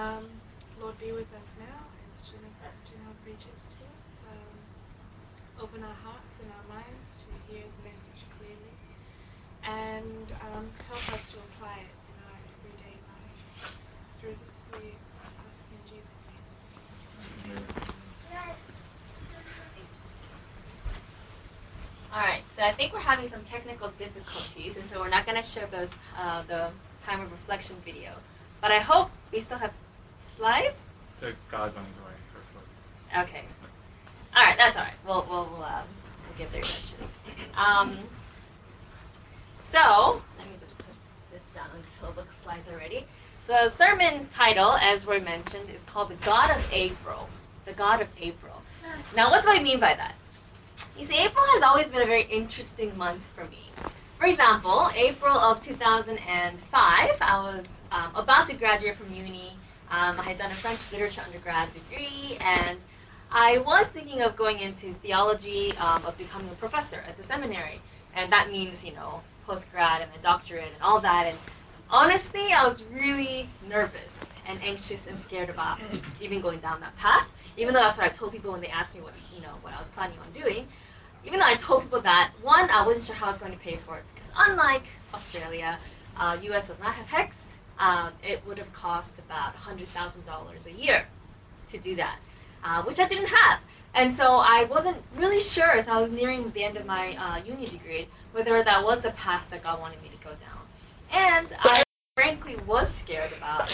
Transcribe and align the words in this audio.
Um, 0.00 0.24
Lord 0.80 0.96
be 0.98 1.12
with 1.12 1.28
us 1.28 1.50
now 1.60 1.76
as 1.92 2.32
Jennifer, 2.32 2.72
Janelle 2.88 3.20
preaches 3.20 3.60
to 3.76 3.84
um, 4.32 4.56
open 5.60 5.84
our 5.84 5.98
hearts 6.00 6.32
and 6.40 6.48
our 6.56 6.64
minds 6.72 7.04
to 7.20 7.28
hear 7.52 7.60
the 7.60 7.82
message 7.84 8.24
clearly 8.40 8.76
and 9.60 10.24
um, 10.40 10.72
help 10.88 11.04
us 11.12 11.20
to 11.36 11.36
apply 11.52 11.84
it 11.84 11.92
in 12.08 12.16
our 12.16 12.40
everyday 12.48 12.96
life. 13.12 13.76
Through 14.24 14.40
this 14.40 14.56
we 14.72 14.96
ask 15.20 15.68
in 15.68 15.84
Jesus' 15.84 16.08
name. 17.44 17.68
All 22.10 22.24
right, 22.24 22.42
so 22.56 22.62
I 22.62 22.72
think 22.72 22.94
we're 22.94 23.00
having 23.00 23.28
some 23.28 23.44
technical 23.52 23.92
difficulties, 23.98 24.80
and 24.80 24.88
so 24.90 25.00
we're 25.00 25.10
not 25.12 25.26
going 25.26 25.36
to 25.36 25.46
show 25.46 25.68
the 25.70 25.90
uh, 26.16 26.42
the 26.48 26.70
time 27.04 27.20
of 27.20 27.30
reflection 27.30 27.76
video. 27.84 28.12
But 28.62 28.72
I 28.72 28.80
hope 28.80 29.10
we 29.32 29.42
still 29.42 29.58
have 29.58 29.72
slides. 30.40 30.74
The 31.20 31.34
God's 31.50 31.76
on 31.76 31.84
his 31.84 31.94
way. 31.96 33.22
Okay. 33.22 33.44
All 34.34 34.44
right, 34.44 34.56
that's 34.56 34.76
all 34.76 34.82
right. 34.82 34.94
We'll 35.06 35.26
we'll 35.28 35.50
we'll, 35.52 35.64
um, 35.64 35.84
we'll 36.26 36.38
get 36.38 36.50
there 36.50 36.62
eventually. 36.62 37.08
Um, 37.56 37.98
so 39.72 40.22
let 40.38 40.48
me 40.48 40.54
just 40.60 40.76
put 40.78 40.86
this 41.30 41.42
down 41.54 41.68
until 41.76 42.12
the 42.14 42.26
slides 42.42 42.66
are 42.72 42.76
ready. 42.78 43.04
The 43.48 43.72
sermon 43.76 44.28
title, 44.34 44.72
as 44.80 45.06
we 45.06 45.20
mentioned, 45.20 45.68
is 45.68 45.80
called 45.86 46.08
"The 46.08 46.24
God 46.24 46.50
of 46.56 46.62
April." 46.72 47.28
The 47.66 47.72
God 47.72 48.00
of 48.00 48.08
April. 48.18 48.62
Now, 49.14 49.30
what 49.30 49.42
do 49.42 49.50
I 49.50 49.62
mean 49.62 49.78
by 49.78 49.94
that? 49.94 50.14
You 50.98 51.06
see, 51.06 51.18
April 51.18 51.44
has 51.52 51.62
always 51.62 51.86
been 51.88 52.00
a 52.00 52.06
very 52.06 52.22
interesting 52.22 52.96
month 52.96 53.22
for 53.34 53.44
me. 53.44 53.70
For 54.18 54.26
example, 54.26 54.90
April 54.94 55.36
of 55.36 55.60
2005, 55.60 57.10
I 57.20 57.40
was 57.40 57.64
um, 57.92 58.14
about 58.14 58.48
to 58.48 58.54
graduate 58.54 58.96
from 58.96 59.12
uni. 59.14 59.52
Um, 59.90 60.20
I 60.20 60.22
had 60.22 60.38
done 60.38 60.52
a 60.52 60.54
French 60.54 60.80
literature 60.92 61.20
undergrad 61.24 61.68
degree, 61.74 62.38
and 62.40 62.78
I 63.32 63.58
was 63.58 63.86
thinking 63.88 64.22
of 64.22 64.36
going 64.36 64.60
into 64.60 64.94
theology, 65.02 65.76
um, 65.78 66.04
of 66.04 66.16
becoming 66.16 66.48
a 66.48 66.54
professor 66.54 67.02
at 67.08 67.16
the 67.16 67.24
seminary. 67.24 67.80
And 68.14 68.32
that 68.32 68.50
means, 68.50 68.84
you 68.84 68.92
know, 68.94 69.20
postgrad 69.48 70.02
and 70.02 70.10
a 70.14 70.22
doctorate 70.22 70.72
and 70.72 70.82
all 70.82 71.00
that. 71.00 71.26
And 71.26 71.38
honestly, 71.90 72.52
I 72.52 72.68
was 72.68 72.84
really 72.84 73.48
nervous 73.68 74.10
and 74.46 74.62
anxious 74.62 75.00
and 75.08 75.18
scared 75.26 75.50
about 75.50 75.78
even 76.20 76.40
going 76.40 76.60
down 76.60 76.80
that 76.80 76.96
path. 76.96 77.26
Even 77.56 77.74
though 77.74 77.80
that's 77.80 77.98
what 77.98 78.06
I 78.06 78.14
told 78.14 78.30
people 78.30 78.52
when 78.52 78.60
they 78.60 78.68
asked 78.68 78.94
me 78.94 79.00
what, 79.00 79.12
you 79.34 79.42
know, 79.42 79.54
what 79.62 79.72
I 79.74 79.78
was 79.78 79.88
planning 79.94 80.18
on 80.20 80.30
doing. 80.32 80.66
Even 81.24 81.40
though 81.40 81.46
I 81.46 81.54
told 81.54 81.82
people 81.82 82.00
that, 82.02 82.30
one, 82.42 82.70
I 82.70 82.86
wasn't 82.86 83.06
sure 83.06 83.16
how 83.16 83.26
I 83.26 83.30
was 83.30 83.38
going 83.40 83.52
to 83.52 83.58
pay 83.58 83.78
for 83.86 83.98
it. 83.98 84.04
Because 84.14 84.30
unlike 84.36 84.84
Australia, 85.12 85.78
uh, 86.16 86.38
US 86.42 86.68
does 86.68 86.78
not 86.78 86.94
have 86.94 87.06
HECS 87.06 87.39
um, 87.80 88.12
it 88.22 88.46
would 88.46 88.58
have 88.58 88.72
cost 88.72 89.10
about 89.18 89.56
$100,000 89.56 89.86
a 90.66 90.72
year 90.72 91.06
to 91.72 91.78
do 91.78 91.96
that, 91.96 92.18
uh, 92.62 92.82
which 92.82 93.00
I 93.00 93.08
didn't 93.08 93.28
have. 93.28 93.60
And 93.94 94.16
so 94.16 94.36
I 94.36 94.64
wasn't 94.64 94.98
really 95.16 95.40
sure 95.40 95.72
as 95.72 95.88
I 95.88 96.00
was 96.00 96.12
nearing 96.12 96.50
the 96.52 96.62
end 96.62 96.76
of 96.76 96.86
my 96.86 97.16
uh, 97.16 97.44
uni 97.44 97.66
degree 97.66 98.06
whether 98.32 98.62
that 98.62 98.84
was 98.84 99.02
the 99.02 99.10
path 99.12 99.42
that 99.50 99.62
God 99.62 99.80
wanted 99.80 100.00
me 100.02 100.08
to 100.10 100.24
go 100.24 100.30
down. 100.30 100.60
And 101.12 101.48
I 101.58 101.82
frankly 102.14 102.56
was 102.66 102.88
scared 103.02 103.32
about, 103.32 103.72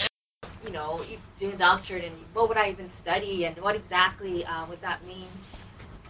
you 0.63 0.71
know, 0.71 1.01
doing 1.37 1.53
a 1.53 1.57
doctorate 1.57 2.03
and 2.03 2.15
what 2.33 2.49
would 2.49 2.57
I 2.57 2.71
even 2.71 2.89
study 2.99 3.45
and 3.45 3.55
what 3.57 3.75
exactly 3.75 4.45
uh, 4.45 4.65
would 4.67 4.81
that 4.81 5.05
mean. 5.05 5.27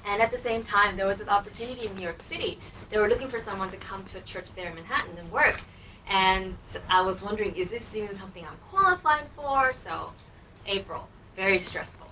And 0.05 0.21
at 0.21 0.31
the 0.31 0.39
same 0.39 0.63
time, 0.63 0.95
there 0.95 1.07
was 1.07 1.17
this 1.17 1.27
opportunity 1.27 1.87
in 1.87 1.95
New 1.95 2.03
York 2.03 2.21
City. 2.31 2.59
They 2.89 2.97
were 2.97 3.09
looking 3.09 3.29
for 3.29 3.39
someone 3.39 3.69
to 3.71 3.77
come 3.77 4.05
to 4.05 4.19
a 4.19 4.21
church 4.21 4.53
there 4.55 4.69
in 4.69 4.75
Manhattan 4.75 5.17
and 5.17 5.29
work. 5.29 5.59
And 6.09 6.55
I 6.89 7.01
was 7.01 7.21
wondering, 7.21 7.55
is 7.55 7.69
this 7.69 7.83
even 7.93 8.17
something 8.19 8.45
I'm 8.45 8.57
qualified 8.69 9.25
for? 9.35 9.73
So, 9.83 10.11
April, 10.65 11.07
very 11.35 11.59
stressful. 11.59 12.07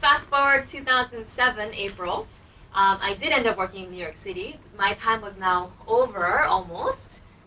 Fast 0.00 0.24
forward 0.26 0.66
2007, 0.66 1.74
April. 1.74 2.26
Um, 2.74 2.98
I 3.00 3.14
did 3.14 3.32
end 3.32 3.46
up 3.46 3.56
working 3.56 3.84
in 3.84 3.92
New 3.92 4.02
York 4.02 4.16
City. 4.24 4.58
My 4.76 4.94
time 4.94 5.20
was 5.20 5.34
now 5.38 5.70
over 5.86 6.42
almost. 6.42 6.98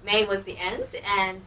May 0.06 0.26
was 0.26 0.42
the 0.44 0.58
end, 0.58 0.86
and 1.06 1.42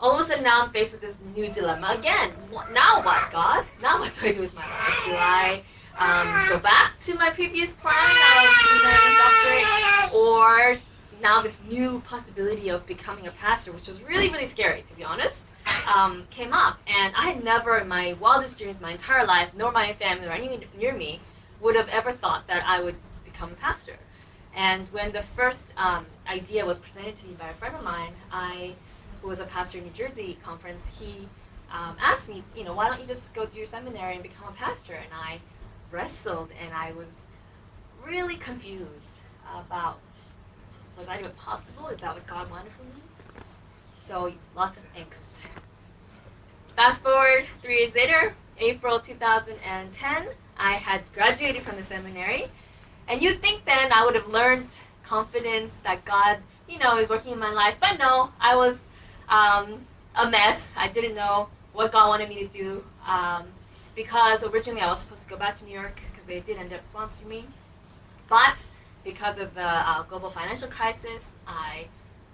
all 0.00 0.18
of 0.18 0.26
a 0.26 0.28
sudden 0.28 0.42
now 0.42 0.62
I'm 0.62 0.72
faced 0.72 0.92
with 0.92 1.02
this 1.02 1.14
new 1.34 1.52
dilemma 1.52 1.94
again. 1.98 2.32
Now 2.72 3.02
what, 3.02 3.30
God? 3.30 3.64
Now 3.80 4.00
what 4.00 4.12
do 4.14 4.26
I 4.26 4.32
do 4.32 4.40
with 4.40 4.54
my 4.54 4.66
life? 4.66 4.98
Do 5.06 5.14
I 5.14 5.62
um, 5.98 6.48
go 6.48 6.58
back 6.58 6.94
to 7.04 7.14
my 7.14 7.30
previous 7.30 7.70
plan 7.80 7.94
of 7.94 8.82
doctorate, 9.18 10.14
or 10.14 10.78
now 11.26 11.42
this 11.42 11.58
new 11.68 12.00
possibility 12.06 12.68
of 12.68 12.86
becoming 12.86 13.26
a 13.26 13.32
pastor, 13.32 13.72
which 13.72 13.88
was 13.88 14.00
really, 14.00 14.28
really 14.30 14.48
scary, 14.48 14.84
to 14.88 14.94
be 14.94 15.02
honest, 15.02 15.34
um, 15.92 16.24
came 16.30 16.52
up. 16.52 16.78
And 16.86 17.12
I 17.16 17.30
had 17.30 17.42
never, 17.42 17.78
in 17.78 17.88
my 17.88 18.12
wildest 18.20 18.58
dreams, 18.58 18.80
my 18.80 18.92
entire 18.92 19.26
life, 19.26 19.48
nor 19.56 19.72
my 19.72 19.92
family 19.94 20.28
or 20.28 20.30
anyone 20.30 20.62
near 20.78 20.94
me, 20.96 21.20
would 21.60 21.74
have 21.74 21.88
ever 21.88 22.12
thought 22.12 22.46
that 22.46 22.62
I 22.64 22.80
would 22.80 22.94
become 23.24 23.50
a 23.50 23.56
pastor. 23.56 23.96
And 24.54 24.86
when 24.92 25.10
the 25.10 25.24
first 25.34 25.66
um, 25.76 26.06
idea 26.28 26.64
was 26.64 26.78
presented 26.78 27.16
to 27.16 27.26
me 27.26 27.34
by 27.34 27.48
a 27.48 27.54
friend 27.54 27.74
of 27.74 27.82
mine, 27.82 28.12
I, 28.30 28.76
who 29.20 29.26
was 29.26 29.40
a 29.40 29.46
pastor 29.46 29.78
in 29.78 29.84
New 29.84 29.90
Jersey 29.90 30.38
conference, 30.44 30.84
he 30.96 31.28
um, 31.72 31.96
asked 32.00 32.28
me, 32.28 32.44
you 32.54 32.62
know, 32.62 32.72
why 32.72 32.88
don't 32.88 33.00
you 33.00 33.06
just 33.08 33.22
go 33.34 33.46
to 33.46 33.56
your 33.56 33.66
seminary 33.66 34.14
and 34.14 34.22
become 34.22 34.46
a 34.46 34.52
pastor? 34.52 34.94
And 34.94 35.12
I 35.12 35.40
wrestled, 35.90 36.50
and 36.62 36.72
I 36.72 36.92
was 36.92 37.08
really 38.06 38.36
confused 38.36 39.16
about 39.52 39.98
was 40.96 41.06
that 41.06 41.18
even 41.20 41.32
possible? 41.32 41.88
Is 41.88 42.00
that 42.00 42.14
what 42.14 42.26
God 42.26 42.50
wanted 42.50 42.72
from 42.72 42.86
me? 42.86 43.02
So 44.08 44.32
lots 44.54 44.76
of 44.78 44.84
angst. 44.94 45.48
Fast 46.76 47.02
forward 47.02 47.46
three 47.62 47.78
years 47.80 47.94
later, 47.94 48.34
April 48.58 49.00
2010, 49.00 50.28
I 50.58 50.72
had 50.74 51.02
graduated 51.14 51.64
from 51.64 51.76
the 51.76 51.84
seminary. 51.84 52.50
And 53.08 53.22
you'd 53.22 53.40
think 53.40 53.64
then 53.64 53.92
I 53.92 54.04
would 54.04 54.14
have 54.14 54.28
learned 54.28 54.68
confidence 55.04 55.70
that 55.84 56.04
God, 56.04 56.38
you 56.68 56.78
know, 56.78 56.98
is 56.98 57.08
working 57.08 57.32
in 57.32 57.38
my 57.38 57.50
life. 57.50 57.76
But 57.80 57.98
no, 57.98 58.30
I 58.40 58.56
was 58.56 58.76
um, 59.28 59.86
a 60.16 60.28
mess. 60.28 60.60
I 60.76 60.88
didn't 60.88 61.14
know 61.14 61.48
what 61.72 61.92
God 61.92 62.08
wanted 62.08 62.28
me 62.28 62.40
to 62.40 62.48
do. 62.48 62.84
Um, 63.06 63.46
because 63.94 64.42
originally 64.42 64.82
I 64.82 64.92
was 64.92 65.00
supposed 65.00 65.22
to 65.22 65.28
go 65.28 65.36
back 65.36 65.58
to 65.58 65.64
New 65.64 65.72
York 65.72 65.98
because 66.10 66.26
they 66.26 66.40
did 66.40 66.58
end 66.58 66.72
up 66.72 66.80
sponsoring 66.92 67.28
me. 67.28 67.46
But 68.28 68.56
because 69.06 69.38
of 69.38 69.54
the 69.54 69.62
uh, 69.62 70.02
global 70.02 70.30
financial 70.30 70.68
crisis, 70.68 71.22
I 71.46 71.86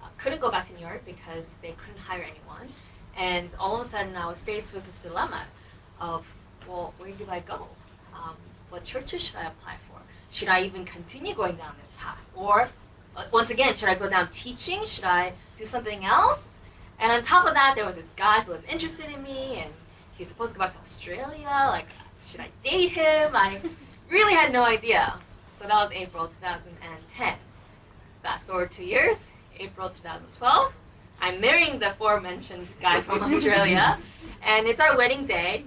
uh, 0.03 0.07
couldn't 0.17 0.41
go 0.41 0.51
back 0.51 0.67
to 0.69 0.75
New 0.75 0.81
York 0.81 1.03
because 1.05 1.45
they 1.61 1.73
couldn't 1.73 1.99
hire 1.99 2.23
anyone. 2.23 2.73
And 3.15 3.51
all 3.61 3.81
of 3.81 3.89
a 3.89 3.91
sudden, 3.91 4.17
I 4.17 4.27
was 4.27 4.39
faced 4.39 4.73
with 4.73 4.83
this 4.87 4.95
dilemma 5.03 5.45
of, 6.01 6.25
well, 6.67 6.95
where 6.97 7.11
do 7.11 7.27
I 7.29 7.41
go? 7.41 7.69
Um, 8.15 8.37
what 8.71 8.85
churches 8.85 9.21
should 9.21 9.37
I 9.37 9.49
apply 9.49 9.75
for? 9.87 10.01
Should 10.31 10.49
I 10.49 10.63
even 10.63 10.87
continue 10.87 11.35
going 11.35 11.57
down 11.57 11.75
this 11.77 11.91
path? 11.99 12.17
Or, 12.35 12.71
uh, 13.17 13.25
once 13.31 13.51
again, 13.51 13.75
should 13.75 13.91
I 13.91 13.95
go 13.95 14.09
down 14.09 14.31
teaching? 14.33 14.83
Should 14.87 15.05
I 15.05 15.35
do 15.59 15.67
something 15.67 16.07
else? 16.07 16.41
And 16.99 17.13
on 17.13 17.23
top 17.23 17.47
of 17.47 17.53
that, 17.53 17.75
there 17.77 17.85
was 17.85 17.97
this 17.97 18.07
guy 18.17 18.41
who 18.41 18.53
was 18.53 18.63
interested 18.67 19.11
in 19.11 19.23
me, 19.23 19.61
and 19.63 19.71
he's 20.17 20.29
supposed 20.29 20.55
to 20.55 20.59
go 20.59 20.65
back 20.65 20.73
to 20.73 20.81
Australia. 20.81 21.67
Like, 21.69 21.89
should 22.25 22.41
I 22.41 22.49
date 22.65 22.93
him? 22.93 23.37
I 23.37 23.61
really 24.09 24.33
had 24.33 24.55
no 24.55 24.63
idea. 24.63 25.21
So 25.63 25.69
that 25.69 25.89
was 25.89 25.93
April 25.95 26.27
2010. 26.41 27.35
Fast 28.21 28.47
forward 28.49 28.73
two 28.73 28.83
years, 28.85 29.17
April 29.61 29.91
2012. 29.91 30.73
I'm 31.21 31.41
marrying 31.41 31.79
the 31.79 31.93
aforementioned 31.93 32.67
guy 32.81 33.01
from 33.03 33.23
Australia, 33.33 34.01
and 34.43 34.67
it's 34.67 34.81
our 34.81 34.99
wedding 34.99 35.25
day. 35.25 35.65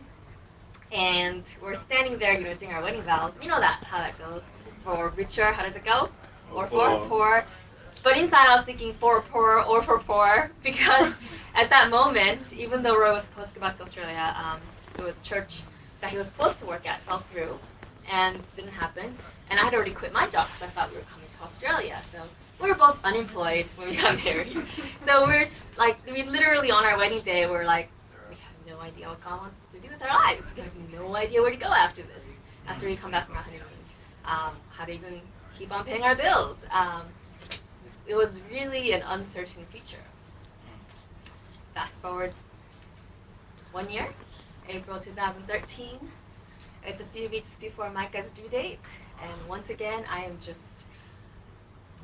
And 0.91 1.45
we're 1.61 1.81
standing 1.85 2.19
there, 2.19 2.37
you 2.37 2.43
know, 2.43 2.53
doing 2.55 2.73
our 2.73 2.83
wedding 2.83 3.03
vows. 3.03 3.31
You 3.41 3.47
know 3.47 3.61
that 3.61 3.85
how 3.85 3.99
that 3.99 4.19
goes. 4.19 4.41
For 4.83 5.13
richer, 5.15 5.53
how 5.53 5.63
does 5.63 5.75
it 5.75 5.85
go? 5.85 6.09
Or 6.53 6.67
for 6.67 7.07
poor. 7.07 7.45
But 8.03 8.17
inside, 8.17 8.47
I 8.49 8.57
was 8.57 8.65
thinking 8.65 8.95
for 8.99 9.21
poor 9.21 9.59
or 9.61 9.81
for 9.81 9.99
poor 9.99 10.51
because 10.63 11.13
at 11.55 11.69
that 11.69 11.89
moment, 11.89 12.41
even 12.51 12.83
though 12.83 12.99
Roy 12.99 13.13
was 13.13 13.23
supposed 13.23 13.53
to 13.53 13.55
go 13.55 13.61
back 13.61 13.77
to 13.77 13.83
Australia, 13.83 14.35
um, 14.37 14.59
the 14.97 15.13
church 15.23 15.63
that 16.01 16.11
he 16.11 16.17
was 16.17 16.27
supposed 16.27 16.59
to 16.59 16.65
work 16.65 16.85
at 16.85 16.99
fell 17.05 17.23
through 17.31 17.57
and 18.11 18.41
didn't 18.55 18.71
happen. 18.71 19.15
And 19.49 19.59
I 19.59 19.63
had 19.63 19.73
already 19.73 19.91
quit 19.91 20.13
my 20.13 20.27
job 20.29 20.47
because 20.47 20.69
I 20.69 20.73
thought 20.73 20.91
we 20.91 20.97
were 20.97 21.03
coming 21.03 21.27
to 21.37 21.45
Australia. 21.45 22.01
So 22.11 22.23
we 22.61 22.69
were 22.69 22.75
both 22.75 22.97
unemployed 23.03 23.67
when 23.75 23.89
we 23.89 23.95
got 23.95 24.23
married. 24.23 24.65
so 25.07 25.25
we're 25.25 25.47
like, 25.77 25.97
we 26.05 26.23
literally 26.23 26.71
on 26.71 26.83
our 26.83 26.97
wedding 26.97 27.21
day, 27.23 27.47
we're 27.47 27.65
like, 27.65 27.89
we 28.29 28.35
have 28.35 28.77
no 28.77 28.81
idea 28.81 29.07
what 29.07 29.23
God 29.23 29.41
wants 29.41 29.55
to 29.73 29.79
do 29.79 29.87
with 29.89 30.01
our 30.01 30.13
lives. 30.13 30.43
We 30.55 30.63
have 30.63 30.71
no 30.93 31.15
idea 31.15 31.41
where 31.41 31.51
to 31.51 31.57
go 31.57 31.67
after 31.67 32.01
this, 32.01 32.23
after 32.67 32.87
we 32.87 32.95
come 32.95 33.11
back 33.11 33.27
from 33.27 33.37
our 33.37 33.43
honeymoon. 33.43 33.65
Um, 34.25 34.55
how 34.69 34.85
to 34.85 34.91
even 34.91 35.21
keep 35.57 35.71
on 35.71 35.85
paying 35.85 36.01
our 36.01 36.15
bills. 36.15 36.57
Um, 36.71 37.03
it 38.07 38.15
was 38.15 38.29
really 38.51 38.93
an 38.93 39.01
uncertain 39.03 39.65
future. 39.71 40.01
Fast 41.73 41.93
forward 42.01 42.33
one 43.71 43.89
year, 43.89 44.07
April 44.69 44.99
2013. 44.99 45.99
It's 46.87 47.01
a 47.01 47.05
few 47.13 47.29
weeks 47.29 47.49
before 47.59 47.89
Micah's 47.89 48.29
due 48.35 48.47
date, 48.49 48.79
and 49.23 49.49
once 49.49 49.69
again, 49.69 50.05
I 50.09 50.23
am 50.23 50.37
just 50.39 50.59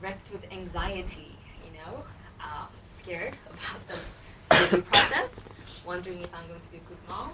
wrecked 0.02 0.32
with 0.32 0.42
anxiety, 0.52 1.38
you 1.64 1.72
know, 1.78 2.04
um, 2.40 2.68
scared 3.02 3.36
about 4.50 4.72
the 4.72 4.82
process. 4.82 5.30
wondering 5.86 6.22
if 6.24 6.30
I'm 6.34 6.48
going 6.48 6.60
to 6.60 6.68
be 6.72 6.78
a 6.78 6.90
good 6.90 6.98
mom. 7.08 7.34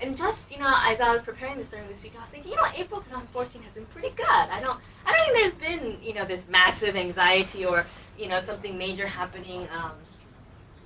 And 0.00 0.16
just, 0.16 0.38
you 0.50 0.58
know, 0.58 0.74
as 0.82 0.98
I 1.00 1.12
was 1.12 1.22
preparing 1.22 1.58
this 1.58 1.68
sermon 1.70 1.86
this 1.92 2.02
week, 2.02 2.14
I 2.16 2.20
was 2.20 2.28
thinking, 2.32 2.50
you 2.52 2.56
know, 2.56 2.66
April 2.74 3.00
2014 3.02 3.62
has 3.62 3.74
been 3.74 3.86
pretty 3.86 4.10
good. 4.16 4.26
I 4.26 4.60
don't, 4.60 4.80
I 5.06 5.12
don't 5.12 5.34
think 5.34 5.60
there's 5.60 5.78
been, 5.78 6.02
you 6.02 6.14
know, 6.14 6.24
this 6.24 6.42
massive 6.48 6.96
anxiety 6.96 7.64
or, 7.64 7.86
you 8.18 8.28
know, 8.28 8.40
something 8.44 8.76
major 8.76 9.06
happening 9.06 9.68
um, 9.72 9.92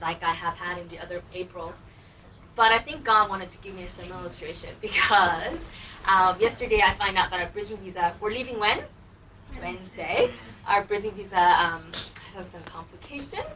like 0.00 0.22
I 0.22 0.32
have 0.34 0.54
had 0.54 0.78
in 0.78 0.88
the 0.88 0.98
other 0.98 1.22
Aprils. 1.32 1.74
But 2.56 2.70
I 2.70 2.78
think 2.78 3.04
God 3.04 3.28
wanted 3.28 3.50
to 3.50 3.58
give 3.58 3.74
me 3.74 3.86
sermon 3.88 4.12
illustration 4.12 4.70
because 4.80 5.58
um, 6.06 6.40
yesterday 6.40 6.82
I 6.84 6.96
find 6.96 7.16
out 7.16 7.30
that 7.30 7.40
our 7.40 7.48
bridging 7.50 7.78
visa, 7.78 8.14
we're 8.20 8.30
leaving 8.30 8.58
when? 8.60 8.80
Wednesday. 9.60 10.30
Our 10.66 10.84
bridging 10.84 11.14
visa 11.14 11.38
um, 11.38 11.82
has 12.34 12.46
some 12.52 12.62
complications. 12.64 13.46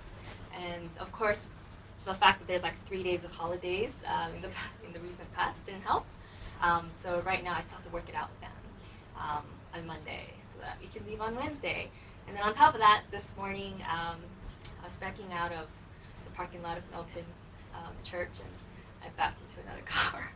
And 0.56 0.89
of 0.99 1.11
course, 1.12 1.39
the 2.05 2.15
fact 2.15 2.41
that 2.41 2.49
there's 2.49 2.62
like 2.62 2.75
three 2.89 3.03
days 3.03 3.21
of 3.25 3.31
holidays 3.31 3.91
um, 4.06 4.35
in 4.35 4.43
the 4.43 4.49
in 4.87 4.93
the 4.93 5.00
recent 5.00 5.33
past 5.35 5.55
didn't 5.67 5.83
help. 5.83 6.05
Um, 6.61 6.91
so 7.03 7.23
right 7.25 7.45
now 7.45 7.53
I 7.53 7.61
still 7.62 7.77
have 7.77 7.85
to 7.85 7.91
work 7.91 8.09
it 8.09 8.15
out 8.15 8.31
with 8.31 8.41
them 8.41 8.59
um, 9.21 9.45
on 9.75 9.87
Monday 9.87 10.27
so 10.55 10.61
that 10.62 10.77
we 10.81 10.89
can 10.89 11.06
leave 11.09 11.21
on 11.21 11.37
Wednesday. 11.37 11.89
And 12.27 12.37
then 12.37 12.43
on 12.43 12.55
top 12.55 12.75
of 12.75 12.81
that, 12.81 13.03
this 13.12 13.23
morning 13.37 13.75
um, 13.91 14.19
I 14.83 14.85
was 14.85 14.95
backing 15.00 15.33
out 15.33 15.53
of 15.53 15.69
the 16.25 16.31
parking 16.35 16.62
lot 16.62 16.79
of 16.79 16.85
Milton 16.91 17.25
um, 17.75 17.93
Church 18.03 18.33
and 18.41 18.50
I 19.09 19.17
backed 19.17 19.41
into 19.43 19.67
another 19.67 19.83
car. 19.87 20.31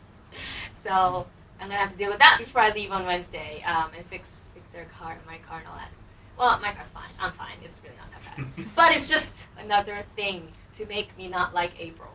so 0.83 1.27
I'm 1.59 1.67
gonna 1.67 1.79
have 1.79 1.91
to 1.91 1.97
deal 1.97 2.09
with 2.09 2.19
that 2.19 2.37
before 2.39 2.61
I 2.61 2.71
leave 2.71 2.91
on 2.91 3.05
Wednesday 3.05 3.63
um, 3.67 3.91
and 3.97 4.05
fix 4.07 4.25
fix 4.53 4.65
their 4.73 4.85
car 4.97 5.13
and 5.13 5.25
my 5.25 5.37
car 5.47 5.59
and 5.59 5.67
all 5.67 5.75
that. 5.75 5.89
Well, 6.37 6.59
my 6.59 6.73
car's 6.73 6.89
fine. 6.93 7.11
I'm 7.19 7.33
fine. 7.33 7.57
It's 7.63 7.79
really 7.83 7.95
not 7.97 8.09
that 8.11 8.55
bad. 8.55 8.67
but 8.75 8.95
it's 8.95 9.09
just 9.09 9.31
another 9.59 10.03
thing 10.15 10.47
to 10.77 10.85
make 10.87 11.15
me 11.17 11.27
not 11.27 11.53
like 11.53 11.71
April. 11.79 12.09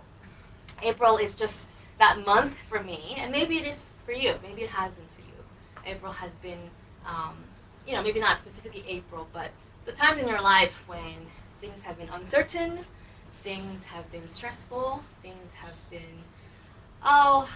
April 0.83 1.17
is 1.19 1.35
just 1.35 1.55
that 1.99 2.19
month 2.25 2.55
for 2.69 2.83
me, 2.83 3.17
and 3.19 3.31
maybe 3.31 3.59
it 3.59 3.67
is 3.67 3.77
for 4.05 4.13
you. 4.13 4.35
Maybe 4.43 4.63
it 4.63 4.71
has 4.71 4.93
been 4.93 5.07
for 5.17 5.23
you. 5.23 5.93
April 5.95 6.13
has 6.13 6.31
been, 6.43 6.59
um, 7.07 7.37
you 7.87 7.95
know, 7.95 8.03
maybe 8.03 8.21
not 8.21 8.39
specifically 8.39 8.85
April, 8.89 9.29
but 9.33 9.51
the 9.87 9.93
times 9.93 10.21
in 10.21 10.29
your 10.29 10.43
life 10.43 10.73
when 10.87 11.15
things 11.61 11.75
have 11.83 11.99
been 11.99 12.09
uncertain, 12.11 12.85
things 13.43 13.83
have 13.85 14.11
been 14.13 14.31
stressful, 14.31 15.03
things 15.23 15.51
have 15.61 15.75
been, 15.91 16.23
oh, 17.05 17.49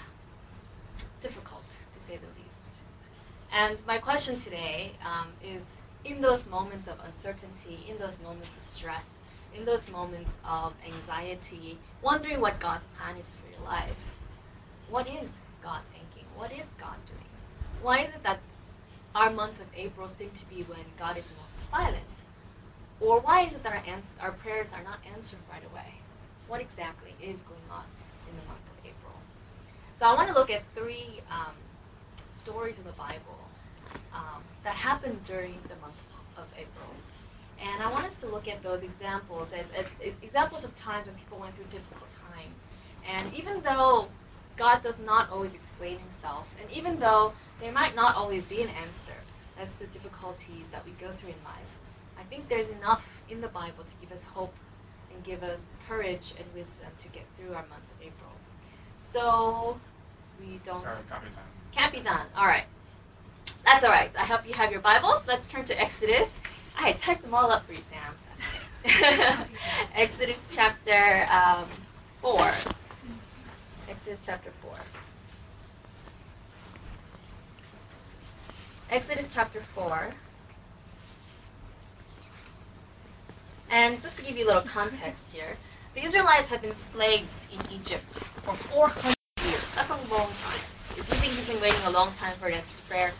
difficult 1.22 1.62
to 1.94 2.06
say 2.06 2.16
the 2.18 2.26
least. 2.26 2.52
And 3.52 3.78
my 3.86 3.98
question 3.98 4.40
today 4.40 4.92
um, 5.04 5.28
is 5.42 5.62
in 6.04 6.20
those 6.20 6.46
moments 6.46 6.88
of 6.88 6.96
uncertainty, 7.04 7.84
in 7.88 7.98
those 7.98 8.18
moments 8.22 8.50
of 8.58 8.70
stress, 8.70 9.04
in 9.54 9.64
those 9.64 9.86
moments 9.90 10.30
of 10.44 10.72
anxiety, 10.86 11.78
wondering 12.02 12.40
what 12.40 12.58
God's 12.60 12.84
plan 12.98 13.16
is 13.16 13.26
for 13.36 13.50
your 13.50 13.68
life, 13.68 13.96
what 14.88 15.06
is 15.06 15.28
God 15.62 15.80
thinking? 15.92 16.28
What 16.36 16.52
is 16.52 16.64
God 16.78 16.96
doing? 17.06 17.30
Why 17.82 18.00
is 18.00 18.14
it 18.14 18.22
that 18.22 18.40
our 19.14 19.30
month 19.30 19.60
of 19.60 19.66
April 19.76 20.08
seems 20.18 20.40
to 20.40 20.46
be 20.48 20.62
when 20.62 20.80
God 20.98 21.16
is 21.16 21.24
most 21.36 21.70
silent? 21.70 22.04
Or 23.00 23.20
why 23.20 23.46
is 23.46 23.52
it 23.52 23.62
that 23.62 23.72
our, 23.72 23.84
ans- 23.86 24.04
our 24.20 24.32
prayers 24.32 24.66
are 24.72 24.82
not 24.82 24.98
answered 25.14 25.38
right 25.50 25.64
away? 25.72 25.94
What 26.48 26.60
exactly 26.60 27.10
is 27.20 27.36
going 27.48 27.68
on 27.70 27.84
in 28.28 28.36
the 28.36 28.46
month? 28.46 28.71
So 30.02 30.08
I 30.08 30.14
want 30.14 30.26
to 30.26 30.34
look 30.34 30.50
at 30.50 30.62
three 30.74 31.20
um, 31.30 31.54
stories 32.34 32.74
in 32.76 32.82
the 32.82 32.98
Bible 32.98 33.38
um, 34.12 34.42
that 34.64 34.74
happened 34.74 35.20
during 35.28 35.54
the 35.68 35.76
month 35.76 35.94
of 36.36 36.42
April. 36.56 36.90
And 37.60 37.80
I 37.80 37.88
want 37.88 38.06
us 38.06 38.14
to 38.22 38.26
look 38.26 38.48
at 38.48 38.64
those 38.64 38.82
examples 38.82 39.46
as, 39.54 39.64
as, 39.78 39.86
as 40.04 40.12
examples 40.20 40.64
of 40.64 40.74
times 40.74 41.06
when 41.06 41.14
people 41.14 41.38
went 41.38 41.54
through 41.54 41.66
difficult 41.66 42.10
times. 42.34 42.50
And 43.08 43.32
even 43.32 43.62
though 43.62 44.08
God 44.56 44.82
does 44.82 44.96
not 45.06 45.30
always 45.30 45.52
explain 45.54 46.00
himself, 46.00 46.48
and 46.60 46.68
even 46.72 46.98
though 46.98 47.32
there 47.60 47.70
might 47.70 47.94
not 47.94 48.16
always 48.16 48.42
be 48.42 48.60
an 48.60 48.70
answer 48.70 49.18
as 49.56 49.68
to 49.74 49.86
the 49.86 49.86
difficulties 49.86 50.66
that 50.72 50.84
we 50.84 50.90
go 50.98 51.14
through 51.20 51.30
in 51.30 51.44
life, 51.44 51.70
I 52.18 52.24
think 52.24 52.48
there's 52.48 52.68
enough 52.70 53.04
in 53.30 53.40
the 53.40 53.54
Bible 53.54 53.84
to 53.84 53.94
give 54.00 54.10
us 54.10 54.24
hope 54.34 54.54
and 55.14 55.22
give 55.22 55.44
us 55.44 55.60
courage 55.86 56.34
and 56.36 56.46
wisdom 56.56 56.90
to 56.98 57.08
get 57.10 57.22
through 57.38 57.54
our 57.54 57.62
month 57.70 57.86
of 57.94 58.02
April. 58.02 58.32
So 59.12 59.78
we 60.42 60.60
don't 60.64 60.82
Sorry, 60.82 60.96
can't 61.08 61.22
be 61.22 61.28
done. 61.30 61.44
can't 61.72 61.92
be 61.92 62.00
done. 62.00 62.26
All 62.36 62.46
right. 62.46 62.64
That's 63.64 63.84
all 63.84 63.90
right. 63.90 64.10
I 64.18 64.24
hope 64.24 64.46
you 64.46 64.54
have 64.54 64.72
your 64.72 64.80
Bibles. 64.80 65.22
Let's 65.26 65.46
turn 65.48 65.64
to 65.66 65.80
Exodus. 65.80 66.28
I 66.78 66.88
had 66.88 67.02
typed 67.02 67.22
them 67.22 67.34
all 67.34 67.50
up 67.50 67.64
for 67.66 67.72
you, 67.74 67.82
Sam. 67.90 68.14
Exodus 69.94 70.36
chapter 70.50 71.28
um, 71.30 71.68
4. 72.20 72.52
Exodus 73.88 74.20
chapter 74.24 74.50
4. 74.62 74.72
Exodus 78.90 79.28
chapter 79.32 79.62
4. 79.74 80.12
And 83.70 84.02
just 84.02 84.16
to 84.18 84.22
give 84.24 84.36
you 84.36 84.44
a 84.44 84.48
little 84.48 84.62
context 84.62 85.24
here, 85.32 85.56
the 85.94 86.04
Israelites 86.04 86.48
have 86.48 86.62
been 86.62 86.74
slaves 86.92 87.28
in 87.52 87.60
Egypt 87.72 88.04
for 88.44 88.56
400 88.70 89.14
years. 89.52 89.62
That's 89.74 89.90
a 89.90 89.94
long 90.10 90.30
time. 90.42 90.60
If 90.90 90.98
you 90.98 91.04
think 91.04 91.36
you've 91.36 91.46
been 91.46 91.60
waiting 91.60 91.82
a 91.86 91.90
long 91.90 92.14
time 92.14 92.36
for 92.38 92.48
an 92.48 92.54
answer 92.54 92.74
to 92.76 92.82
prayer, 92.88 93.12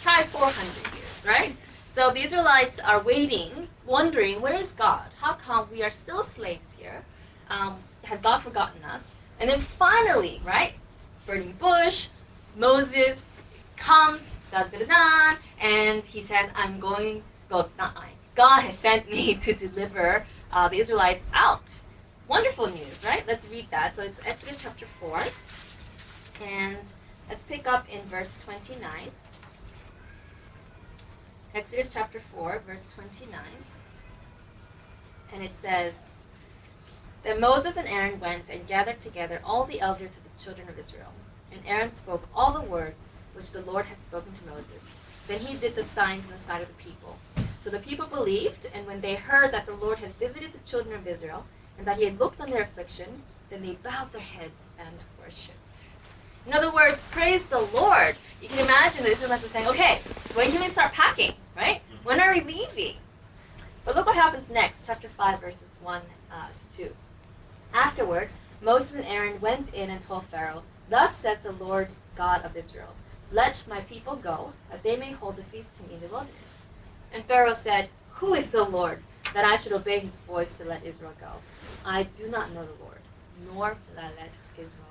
try 0.00 0.24
400 0.32 0.54
years, 0.94 1.26
right? 1.26 1.56
So 1.94 2.12
the 2.12 2.24
Israelites 2.24 2.80
are 2.84 3.02
waiting, 3.02 3.68
wondering, 3.86 4.40
where 4.40 4.54
is 4.54 4.68
God? 4.78 5.06
How 5.20 5.34
come 5.34 5.68
we 5.72 5.82
are 5.82 5.90
still 5.90 6.24
slaves 6.36 6.62
here? 6.76 7.04
Um, 7.48 7.78
has 8.04 8.20
God 8.20 8.40
forgotten 8.42 8.84
us? 8.84 9.02
And 9.40 9.50
then 9.50 9.66
finally, 9.78 10.40
right, 10.44 10.74
burning 11.26 11.56
bush, 11.58 12.08
Moses 12.56 13.18
comes, 13.76 14.20
da 14.52 14.64
da 14.64 14.84
da 14.84 15.36
and 15.60 16.02
he 16.04 16.22
says, 16.22 16.50
I'm 16.54 16.78
going, 16.78 17.22
well, 17.50 17.68
not 17.78 17.96
I, 17.96 18.10
God 18.36 18.60
has 18.62 18.78
sent 18.78 19.10
me 19.10 19.34
to 19.44 19.54
deliver 19.54 20.24
uh, 20.52 20.68
the 20.68 20.78
Israelites 20.78 21.24
out. 21.32 21.64
Wonderful 22.28 22.68
news, 22.68 23.04
right? 23.04 23.24
Let's 23.26 23.46
read 23.48 23.66
that. 23.72 23.96
So 23.96 24.02
it's 24.02 24.18
Exodus 24.24 24.58
chapter 24.62 24.86
4, 25.00 25.24
and 26.40 26.78
let's 27.28 27.44
pick 27.44 27.66
up 27.66 27.88
in 27.88 28.02
verse 28.08 28.30
29. 28.44 29.10
Exodus 31.54 31.90
chapter 31.92 32.22
4, 32.34 32.62
verse 32.66 32.80
29. 32.94 33.40
And 35.32 35.42
it 35.42 35.52
says, 35.62 35.92
Then 37.22 37.40
Moses 37.40 37.74
and 37.76 37.88
Aaron 37.88 38.20
went 38.20 38.44
and 38.48 38.66
gathered 38.66 39.02
together 39.02 39.40
all 39.44 39.64
the 39.64 39.80
elders 39.80 40.10
of 40.10 40.22
the 40.24 40.42
children 40.44 40.68
of 40.68 40.78
Israel. 40.78 41.12
And 41.52 41.60
Aaron 41.66 41.92
spoke 41.94 42.28
all 42.34 42.52
the 42.52 42.68
words 42.68 42.96
which 43.34 43.52
the 43.52 43.62
Lord 43.62 43.86
had 43.86 43.98
spoken 44.08 44.32
to 44.32 44.50
Moses. 44.50 44.82
Then 45.28 45.40
he 45.40 45.56
did 45.56 45.74
the 45.74 45.84
signs 45.94 46.24
in 46.24 46.30
the 46.30 46.46
sight 46.46 46.62
of 46.62 46.68
the 46.68 46.82
people. 46.82 47.16
So 47.62 47.70
the 47.70 47.78
people 47.78 48.06
believed, 48.06 48.66
and 48.72 48.86
when 48.86 49.00
they 49.00 49.14
heard 49.14 49.52
that 49.52 49.66
the 49.66 49.74
Lord 49.74 49.98
had 49.98 50.18
visited 50.18 50.52
the 50.52 50.68
children 50.68 50.96
of 50.96 51.06
Israel, 51.06 51.44
and 51.78 51.86
that 51.86 51.98
he 51.98 52.04
had 52.04 52.18
looked 52.18 52.40
on 52.40 52.50
their 52.50 52.62
affliction, 52.62 53.22
then 53.50 53.62
they 53.62 53.72
bowed 53.72 54.12
their 54.12 54.20
heads 54.20 54.54
and 54.78 54.96
worshipped. 55.20 55.59
In 56.46 56.54
other 56.54 56.72
words, 56.72 56.98
praise 57.10 57.42
the 57.50 57.60
Lord. 57.60 58.16
You 58.40 58.48
can 58.48 58.58
imagine 58.58 59.04
the 59.04 59.12
Israelites 59.12 59.44
are 59.44 59.48
saying, 59.48 59.68
okay, 59.68 60.00
when 60.32 60.50
can 60.50 60.60
we 60.60 60.70
start 60.70 60.92
packing, 60.92 61.34
right? 61.56 61.82
When 62.02 62.20
are 62.20 62.32
we 62.32 62.40
leaving? 62.40 62.96
But 63.84 63.96
look 63.96 64.06
what 64.06 64.16
happens 64.16 64.48
next, 64.50 64.82
chapter 64.86 65.08
5, 65.16 65.40
verses 65.40 65.78
1 65.82 66.02
uh, 66.32 66.46
to 66.76 66.84
2. 66.84 66.90
Afterward, 67.72 68.30
Moses 68.60 68.92
and 68.92 69.04
Aaron 69.04 69.40
went 69.40 69.72
in 69.74 69.90
and 69.90 70.02
told 70.06 70.24
Pharaoh, 70.30 70.62
Thus 70.88 71.12
says 71.22 71.38
the 71.42 71.52
Lord 71.52 71.88
God 72.16 72.44
of 72.44 72.56
Israel, 72.56 72.94
Let 73.30 73.62
my 73.68 73.80
people 73.82 74.16
go, 74.16 74.52
that 74.70 74.82
they 74.82 74.96
may 74.96 75.12
hold 75.12 75.38
a 75.38 75.44
feast 75.44 75.68
to 75.76 75.82
me 75.84 75.94
in 75.94 76.00
the 76.00 76.08
wilderness. 76.08 76.34
And 77.12 77.24
Pharaoh 77.26 77.56
said, 77.64 77.88
Who 78.14 78.34
is 78.34 78.46
the 78.48 78.64
Lord, 78.64 79.02
that 79.34 79.44
I 79.44 79.56
should 79.56 79.72
obey 79.72 80.00
his 80.00 80.16
voice 80.26 80.50
to 80.58 80.64
let 80.64 80.84
Israel 80.84 81.12
go? 81.20 81.32
I 81.84 82.04
do 82.04 82.28
not 82.28 82.52
know 82.52 82.64
the 82.64 82.82
Lord, 82.84 83.00
nor 83.46 83.76
will 83.88 83.98
I 84.00 84.08
let 84.16 84.30
Israel 84.56 84.74
go. 84.78 84.89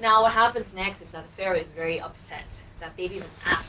Now, 0.00 0.22
what 0.22 0.32
happens 0.32 0.64
next 0.74 1.02
is 1.02 1.10
that 1.10 1.24
the 1.24 1.42
Pharaoh 1.42 1.58
is 1.58 1.70
very 1.76 2.00
upset 2.00 2.46
that 2.80 2.96
they've 2.96 3.12
even 3.12 3.28
asked 3.44 3.68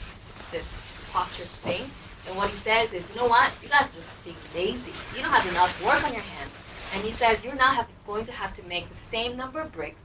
this 0.51 0.65
preposterous 0.95 1.49
thing. 1.49 1.91
And 2.27 2.37
what 2.37 2.49
he 2.49 2.57
says 2.59 2.93
is, 2.93 3.09
you 3.09 3.15
know 3.17 3.27
what? 3.27 3.51
You 3.61 3.67
guys 3.67 3.83
are 3.83 3.95
just 3.95 4.23
being 4.23 4.37
lazy. 4.55 4.93
You 5.13 5.23
don't 5.23 5.31
have 5.31 5.45
enough 5.45 5.83
work 5.83 6.01
on 6.05 6.13
your 6.13 6.21
hands. 6.21 6.51
And 6.93 7.03
he 7.03 7.11
says, 7.13 7.43
you're 7.43 7.55
now 7.55 7.85
going 8.07 8.25
to 8.27 8.31
have 8.31 8.53
to 8.55 8.63
make 8.63 8.87
the 8.87 8.95
same 9.11 9.35
number 9.35 9.59
of 9.59 9.73
bricks, 9.73 9.99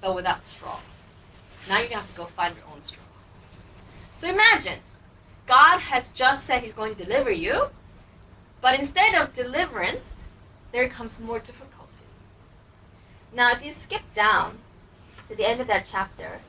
but 0.00 0.16
without 0.16 0.44
straw. 0.44 0.80
Now 1.68 1.78
you're 1.78 1.88
going 1.88 1.90
to 1.90 1.98
have 1.98 2.10
to 2.10 2.16
go 2.16 2.26
find 2.36 2.56
your 2.56 2.64
own 2.74 2.82
straw. 2.82 3.04
So 4.20 4.28
imagine, 4.28 4.80
God 5.46 5.78
has 5.78 6.10
just 6.10 6.44
said 6.44 6.64
he's 6.64 6.72
going 6.72 6.96
to 6.96 7.04
deliver 7.04 7.30
you, 7.30 7.68
but 8.60 8.78
instead 8.78 9.14
of 9.14 9.34
deliverance, 9.34 10.00
there 10.72 10.88
comes 10.88 11.20
more 11.20 11.38
difficulty. 11.38 11.68
Now, 13.32 13.52
if 13.52 13.64
you 13.64 13.72
skip 13.72 14.02
down 14.14 14.58
to 15.28 15.36
the 15.36 15.46
end 15.46 15.60
of 15.60 15.66
that 15.66 15.86
chapter, 15.90 16.40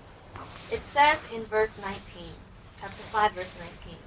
it 0.72 0.82
says 0.94 1.18
in 1.34 1.46
verse 1.46 1.72
19, 1.82 2.00
chapter 2.80 3.04
5, 3.12 3.34
verse 3.34 3.52
19, 3.86 3.98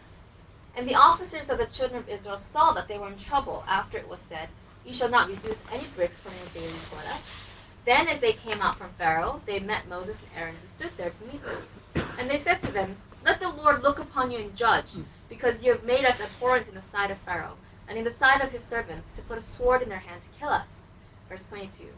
And 0.76 0.88
the 0.88 0.95
officers 0.95 1.50
of 1.50 1.59
the 1.59 1.67
children 1.67 2.00
of 2.00 2.09
Israel 2.09 2.41
saw 2.52 2.73
that 2.73 2.88
they 2.88 2.99
were 2.99 3.09
in 3.09 3.19
trouble 3.19 3.64
after 3.69 3.99
it 3.99 4.09
was 4.09 4.21
said, 4.29 4.49
You 4.87 4.95
shall 4.95 5.11
not 5.11 5.29
reduce 5.29 5.59
any 5.71 5.87
bricks 5.88 6.17
from 6.21 6.33
your 6.37 6.47
daily 6.55 6.81
quota. 6.91 7.19
Then 7.85 8.09
as 8.09 8.21
they 8.21 8.33
came 8.33 8.62
out 8.62 8.79
from 8.79 8.95
Pharaoh, 8.97 9.43
they 9.45 9.61
met 9.61 9.88
Moses 9.88 10.17
and 10.21 10.41
Aaron 10.41 10.57
who 10.57 10.69
stood 10.69 10.97
there 10.97 11.11
to 11.11 11.26
meet 11.26 11.45
them. 11.45 11.62
And 12.19 12.31
they 12.31 12.43
said 12.43 12.62
to 12.62 12.73
them, 12.73 12.97
Let 13.25 13.41
the 13.41 13.49
Lord 13.49 13.83
look 13.83 13.99
upon 13.99 14.31
you 14.31 14.38
and 14.38 14.57
judge, 14.57 14.87
because 15.29 15.62
you 15.62 15.73
have 15.73 15.85
made 15.85 16.05
us 16.05 16.21
abhorrent 16.21 16.69
in 16.69 16.75
the 16.75 16.83
sight 16.93 17.11
of 17.11 17.19
Pharaoh, 17.26 17.57
and 17.88 17.99
in 17.99 18.05
the 18.05 18.14
sight 18.19 18.41
of 18.41 18.52
his 18.52 18.62
servants, 18.71 19.09
to 19.17 19.23
put 19.23 19.38
a 19.38 19.43
sword 19.43 19.83
in 19.83 19.88
their 19.91 19.99
hand 19.99 20.23
to 20.23 20.38
kill 20.38 20.50
us. 20.50 20.67
Verse 21.29 21.41
22. 21.50 21.88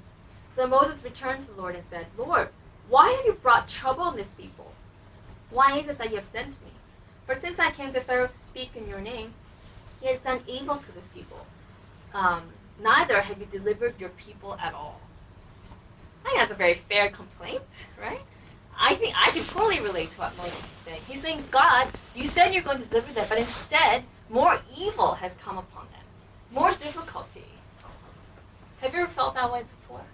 So 0.57 0.66
Moses 0.66 1.04
returned 1.04 1.47
to 1.47 1.52
the 1.52 1.61
Lord 1.61 1.75
and 1.75 1.85
said, 1.90 2.07
Lord, 2.16 2.49
why 2.88 3.12
have 3.12 3.25
you 3.25 3.33
brought 3.35 3.69
trouble 3.69 4.03
on 4.05 4.17
this 4.17 4.29
people? 4.37 4.71
Why 5.50 5.79
is 5.79 5.88
it 5.88 5.99
that 5.99 6.11
you 6.11 6.17
have 6.17 6.26
sent 6.33 6.49
me? 6.49 6.73
For 7.26 7.38
since 7.41 7.59
I 7.59 7.71
came 7.71 7.93
to 7.93 8.00
Pharaoh 8.03 8.26
to 8.26 8.33
speak 8.50 8.71
in 8.76 8.88
your 8.88 9.00
name, 9.00 9.33
he 10.00 10.09
has 10.09 10.21
done 10.21 10.41
evil 10.47 10.76
to 10.76 10.93
this 10.93 11.05
people. 11.14 11.47
Um, 12.12 12.43
neither 12.83 13.21
have 13.21 13.38
you 13.38 13.47
delivered 13.47 13.95
your 13.99 14.11
people 14.11 14.57
at 14.61 14.75
all. 14.75 15.00
I 16.25 16.29
think 16.29 16.38
that's 16.38 16.53
a 16.53 16.57
very 16.57 16.83
fair 16.88 17.11
complaint, 17.11 17.62
right? 18.00 18.21
I 18.79 18.95
think 18.97 19.14
I 19.17 19.31
can 19.31 19.45
totally 19.45 19.81
relate 19.81 20.12
to 20.12 20.19
what 20.19 20.37
Moses 20.37 20.55
is 20.55 20.85
saying. 20.85 21.00
He's 21.07 21.23
saying, 21.23 21.45
God, 21.50 21.88
you 22.14 22.29
said 22.29 22.53
you're 22.53 22.62
going 22.62 22.79
to 22.79 22.87
deliver 22.87 23.12
them, 23.12 23.26
but 23.29 23.38
instead, 23.38 24.05
more 24.29 24.59
evil 24.76 25.14
has 25.14 25.33
come 25.43 25.59
upon 25.59 25.87
them, 25.93 26.05
more 26.50 26.73
difficulty. 26.73 27.45
Have 28.81 28.95
you 28.95 29.00
ever 29.00 29.12
felt 29.12 29.35
that 29.35 29.50
way 29.53 29.62
before? 29.81 30.05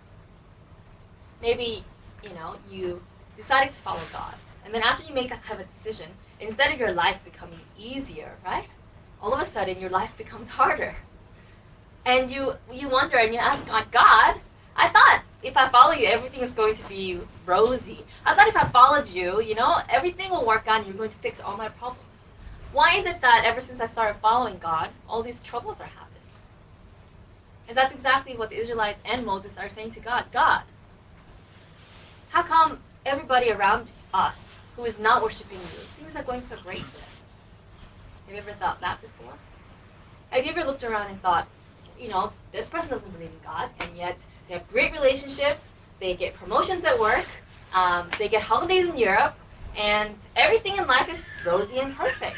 Maybe, 1.42 1.84
you 2.22 2.30
know, 2.30 2.56
you 2.70 3.02
decided 3.36 3.72
to 3.72 3.78
follow 3.78 4.02
God, 4.12 4.34
and 4.64 4.74
then 4.74 4.82
after 4.82 5.06
you 5.06 5.14
make 5.14 5.30
that 5.30 5.42
kind 5.42 5.60
of 5.60 5.66
decision, 5.82 6.10
instead 6.40 6.72
of 6.72 6.78
your 6.78 6.92
life 6.92 7.18
becoming 7.24 7.60
easier, 7.78 8.36
right? 8.44 8.66
All 9.22 9.34
of 9.34 9.46
a 9.46 9.52
sudden, 9.52 9.80
your 9.80 9.90
life 9.90 10.10
becomes 10.16 10.48
harder, 10.48 10.94
and 12.06 12.30
you 12.30 12.54
you 12.72 12.88
wonder 12.88 13.16
and 13.18 13.32
you 13.32 13.40
ask 13.40 13.66
God, 13.66 13.86
God, 13.92 14.40
I 14.76 14.88
thought 14.88 15.22
if 15.42 15.56
I 15.56 15.70
follow 15.70 15.92
you, 15.92 16.06
everything 16.06 16.40
is 16.40 16.50
going 16.50 16.74
to 16.74 16.88
be 16.88 17.20
rosy. 17.46 18.04
I 18.24 18.34
thought 18.34 18.48
if 18.48 18.56
I 18.56 18.68
followed 18.70 19.08
you, 19.08 19.40
you 19.40 19.54
know, 19.54 19.78
everything 19.88 20.30
will 20.30 20.46
work 20.46 20.66
out 20.66 20.78
and 20.78 20.86
you're 20.86 20.96
going 20.96 21.10
to 21.10 21.18
fix 21.18 21.40
all 21.40 21.56
my 21.56 21.68
problems. 21.68 22.04
Why 22.72 22.98
is 22.98 23.06
it 23.06 23.20
that 23.22 23.44
ever 23.44 23.60
since 23.60 23.80
I 23.80 23.88
started 23.88 24.20
following 24.20 24.58
God, 24.58 24.90
all 25.08 25.22
these 25.22 25.40
troubles 25.40 25.80
are 25.80 25.86
happening? 25.86 26.22
And 27.68 27.76
that's 27.76 27.94
exactly 27.94 28.36
what 28.36 28.50
the 28.50 28.56
Israelites 28.56 29.00
and 29.04 29.24
Moses 29.24 29.52
are 29.58 29.68
saying 29.68 29.92
to 29.92 30.00
God. 30.00 30.26
God, 30.32 30.62
how 32.30 32.42
come 32.42 32.78
everybody 33.04 33.50
around 33.50 33.90
us 34.14 34.34
who 34.76 34.84
is 34.84 34.94
not 34.98 35.22
worshiping 35.22 35.58
you, 35.58 36.04
things 36.04 36.16
are 36.16 36.22
going 36.22 36.42
so 36.48 36.56
great 36.62 36.80
for? 36.80 37.00
Have 38.26 38.34
you 38.34 38.36
ever 38.36 38.52
thought 38.58 38.80
that 38.80 39.00
before? 39.00 39.34
Have 40.30 40.44
you 40.44 40.52
ever 40.52 40.64
looked 40.64 40.84
around 40.84 41.10
and 41.10 41.20
thought, 41.20 41.48
you 41.98 42.08
know, 42.08 42.32
this 42.52 42.68
person 42.68 42.88
doesn't 42.88 43.12
believe 43.12 43.30
in 43.30 43.40
God, 43.44 43.68
and 43.80 43.96
yet 43.96 44.16
they 44.48 44.54
have 44.54 44.68
great 44.70 44.92
relationships, 44.92 45.60
they 45.98 46.14
get 46.14 46.34
promotions 46.34 46.84
at 46.84 46.98
work, 46.98 47.26
um, 47.74 48.08
they 48.18 48.28
get 48.28 48.42
holidays 48.42 48.86
in 48.86 48.96
Europe, 48.96 49.34
and 49.76 50.14
everything 50.36 50.76
in 50.76 50.86
life 50.86 51.08
is 51.08 51.18
rosy 51.44 51.78
and 51.78 51.96
perfect. 51.96 52.36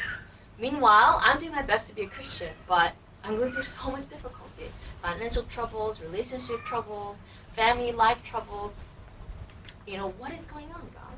Meanwhile, 0.59 1.21
I'm 1.23 1.39
doing 1.39 1.51
my 1.51 1.61
best 1.61 1.87
to 1.87 1.95
be 1.95 2.03
a 2.03 2.07
Christian, 2.07 2.49
but 2.67 2.93
I'm 3.23 3.37
going 3.37 3.51
through 3.53 3.63
so 3.63 3.91
much 3.91 4.09
difficulty 4.09 4.71
financial 5.01 5.43
troubles, 5.43 6.01
relationship 6.01 6.63
troubles, 6.65 7.17
family 7.55 7.91
life 7.91 8.17
troubles. 8.23 8.71
You 9.85 9.97
know, 9.97 10.09
what 10.17 10.31
is 10.31 10.39
going 10.51 10.67
on, 10.67 10.89
God? 10.93 11.17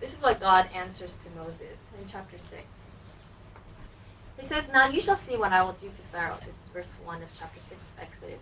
This 0.00 0.12
is 0.12 0.22
what 0.22 0.40
God 0.40 0.68
answers 0.72 1.16
to 1.24 1.30
Moses 1.30 1.76
in 2.00 2.08
chapter 2.08 2.36
6. 2.38 2.62
He 4.38 4.48
says, 4.48 4.64
Now 4.72 4.88
you 4.88 5.02
shall 5.02 5.18
see 5.28 5.36
what 5.36 5.52
I 5.52 5.62
will 5.62 5.72
do 5.74 5.88
to 5.88 6.02
Pharaoh. 6.12 6.38
This 6.46 6.54
is 6.54 6.72
verse 6.72 6.94
1 7.04 7.22
of 7.22 7.28
chapter 7.36 7.60
6 7.60 7.72
of 7.72 8.02
Exodus. 8.02 8.40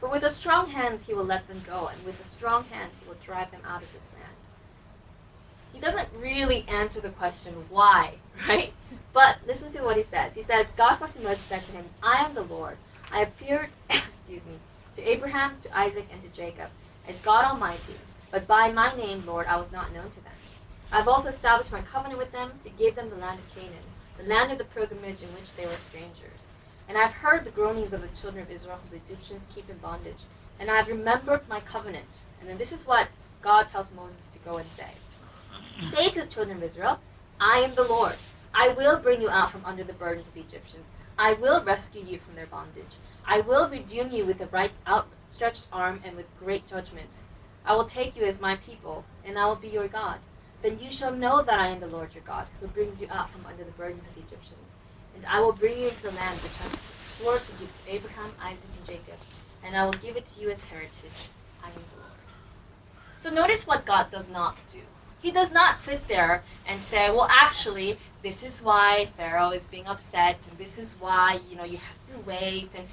For 0.00 0.08
with 0.08 0.22
a 0.22 0.30
strong 0.30 0.70
hand 0.70 1.00
he 1.06 1.12
will 1.12 1.24
let 1.24 1.46
them 1.46 1.62
go, 1.66 1.88
and 1.88 2.04
with 2.04 2.14
a 2.24 2.28
strong 2.28 2.64
hand 2.64 2.90
he 3.00 3.08
will 3.08 3.18
drive 3.24 3.50
them 3.50 3.60
out 3.66 3.82
of 3.82 3.88
this 3.92 4.02
land. 4.14 4.36
He 5.74 5.78
doesn't 5.78 6.08
really 6.18 6.66
answer 6.68 7.00
the 7.00 7.10
question 7.10 7.54
why, 7.68 8.14
right? 8.48 8.72
But 9.12 9.36
listen 9.46 9.72
to 9.74 9.82
what 9.82 9.98
he 9.98 10.04
says. 10.10 10.32
He 10.34 10.44
says, 10.44 10.66
God 10.76 10.96
spoke 10.96 11.14
to 11.14 11.20
Moses 11.20 11.44
said 11.50 11.64
to 11.66 11.72
him, 11.72 11.84
I 12.02 12.24
am 12.24 12.34
the 12.34 12.42
Lord. 12.42 12.78
I 13.12 13.20
appeared, 13.20 13.68
excuse 13.90 14.42
me, 14.46 14.58
to 14.96 15.02
Abraham, 15.02 15.60
to 15.62 15.78
Isaac, 15.78 16.06
and 16.10 16.22
to 16.22 16.28
Jacob 16.30 16.70
as 17.08 17.16
God 17.22 17.44
Almighty, 17.44 17.96
but 18.30 18.46
by 18.46 18.70
my 18.70 18.94
name, 18.96 19.24
Lord, 19.26 19.46
I 19.46 19.56
was 19.56 19.72
not 19.72 19.92
known 19.92 20.10
to 20.10 20.20
them. 20.20 20.32
I 20.92 20.98
have 20.98 21.08
also 21.08 21.28
established 21.28 21.72
my 21.72 21.82
covenant 21.82 22.18
with 22.18 22.32
them 22.32 22.52
to 22.64 22.70
give 22.70 22.96
them 22.96 23.10
the 23.10 23.16
land 23.16 23.38
of 23.38 23.54
Canaan, 23.54 23.84
the 24.18 24.24
land 24.24 24.52
of 24.52 24.58
the 24.58 24.64
pilgrimage 24.64 25.22
in 25.22 25.32
which 25.34 25.54
they 25.54 25.66
were 25.66 25.76
strangers. 25.76 26.40
And 26.88 26.98
I 26.98 27.02
have 27.02 27.12
heard 27.12 27.44
the 27.44 27.52
groanings 27.52 27.92
of 27.92 28.02
the 28.02 28.08
children 28.20 28.42
of 28.42 28.50
Israel 28.50 28.78
whom 28.78 28.90
the 28.90 29.12
Egyptians 29.12 29.42
keep 29.54 29.70
in 29.70 29.78
bondage. 29.78 30.18
And 30.58 30.70
I 30.70 30.76
have 30.76 30.88
remembered 30.88 31.48
my 31.48 31.60
covenant. 31.60 32.08
And 32.40 32.48
then 32.48 32.58
this 32.58 32.72
is 32.72 32.84
what 32.86 33.08
God 33.42 33.68
tells 33.68 33.92
Moses 33.92 34.18
to 34.32 34.38
go 34.40 34.56
and 34.56 34.68
say. 34.76 34.90
Say 35.94 36.10
to 36.10 36.20
the 36.22 36.26
children 36.26 36.56
of 36.56 36.64
Israel, 36.64 36.98
I 37.40 37.58
am 37.58 37.74
the 37.74 37.84
Lord. 37.84 38.16
I 38.52 38.68
will 38.68 38.98
bring 38.98 39.22
you 39.22 39.30
out 39.30 39.52
from 39.52 39.64
under 39.64 39.84
the 39.84 39.92
burdens 39.92 40.26
of 40.26 40.34
the 40.34 40.40
Egyptians. 40.40 40.84
I 41.16 41.34
will 41.34 41.62
rescue 41.62 42.02
you 42.02 42.18
from 42.18 42.34
their 42.34 42.46
bondage. 42.46 42.98
I 43.24 43.40
will 43.40 43.68
redeem 43.68 44.10
you 44.10 44.26
with 44.26 44.40
a 44.40 44.46
right 44.46 44.72
outstretched 45.30 45.66
arm 45.72 46.00
and 46.04 46.16
with 46.16 46.26
great 46.40 46.66
judgment. 46.66 47.08
I 47.64 47.76
will 47.76 47.84
take 47.84 48.16
you 48.16 48.24
as 48.24 48.40
my 48.40 48.56
people, 48.56 49.04
and 49.24 49.38
I 49.38 49.46
will 49.46 49.54
be 49.54 49.68
your 49.68 49.86
God. 49.86 50.18
Then 50.60 50.80
you 50.80 50.90
shall 50.90 51.12
know 51.12 51.40
that 51.40 51.60
I 51.60 51.68
am 51.68 51.78
the 51.78 51.86
Lord 51.86 52.12
your 52.12 52.24
God, 52.24 52.48
who 52.58 52.66
brings 52.66 53.00
you 53.00 53.06
out 53.12 53.30
from 53.30 53.46
under 53.46 53.62
the 53.62 53.70
burdens 53.72 54.02
of 54.08 54.14
the 54.16 54.22
Egyptians. 54.22 54.66
And 55.14 55.24
I 55.26 55.38
will 55.38 55.52
bring 55.52 55.78
you 55.78 55.88
into 55.88 56.02
the 56.02 56.10
land 56.10 56.40
which 56.40 56.52
I 56.60 56.68
swore 57.16 57.38
to 57.38 57.52
give 57.60 57.68
to 57.68 57.94
Abraham, 57.94 58.32
Isaac, 58.42 58.60
and 58.76 58.86
Jacob, 58.86 59.20
and 59.62 59.76
I 59.76 59.84
will 59.84 59.92
give 59.92 60.16
it 60.16 60.26
to 60.34 60.40
you 60.40 60.50
as 60.50 60.58
heritage. 60.68 61.30
I 61.62 61.68
am 61.68 61.74
the 61.74 62.00
Lord. 62.00 62.18
So 63.22 63.30
notice 63.30 63.68
what 63.68 63.86
God 63.86 64.10
does 64.10 64.26
not 64.32 64.56
do. 64.72 64.80
He 65.20 65.30
does 65.30 65.52
not 65.52 65.84
sit 65.84 66.08
there 66.08 66.42
and 66.66 66.80
say, 66.90 67.10
well, 67.10 67.28
actually, 67.30 67.98
this 68.24 68.42
is 68.42 68.62
why 68.62 69.08
Pharaoh 69.16 69.50
is 69.50 69.62
being 69.70 69.86
upset, 69.86 70.38
and 70.48 70.58
this 70.58 70.76
is 70.76 70.92
why, 70.98 71.40
you 71.48 71.56
know, 71.56 71.64
you 71.64 71.78
have 71.78 72.16
to 72.16 72.26
wait. 72.26 72.70
And 72.74 72.88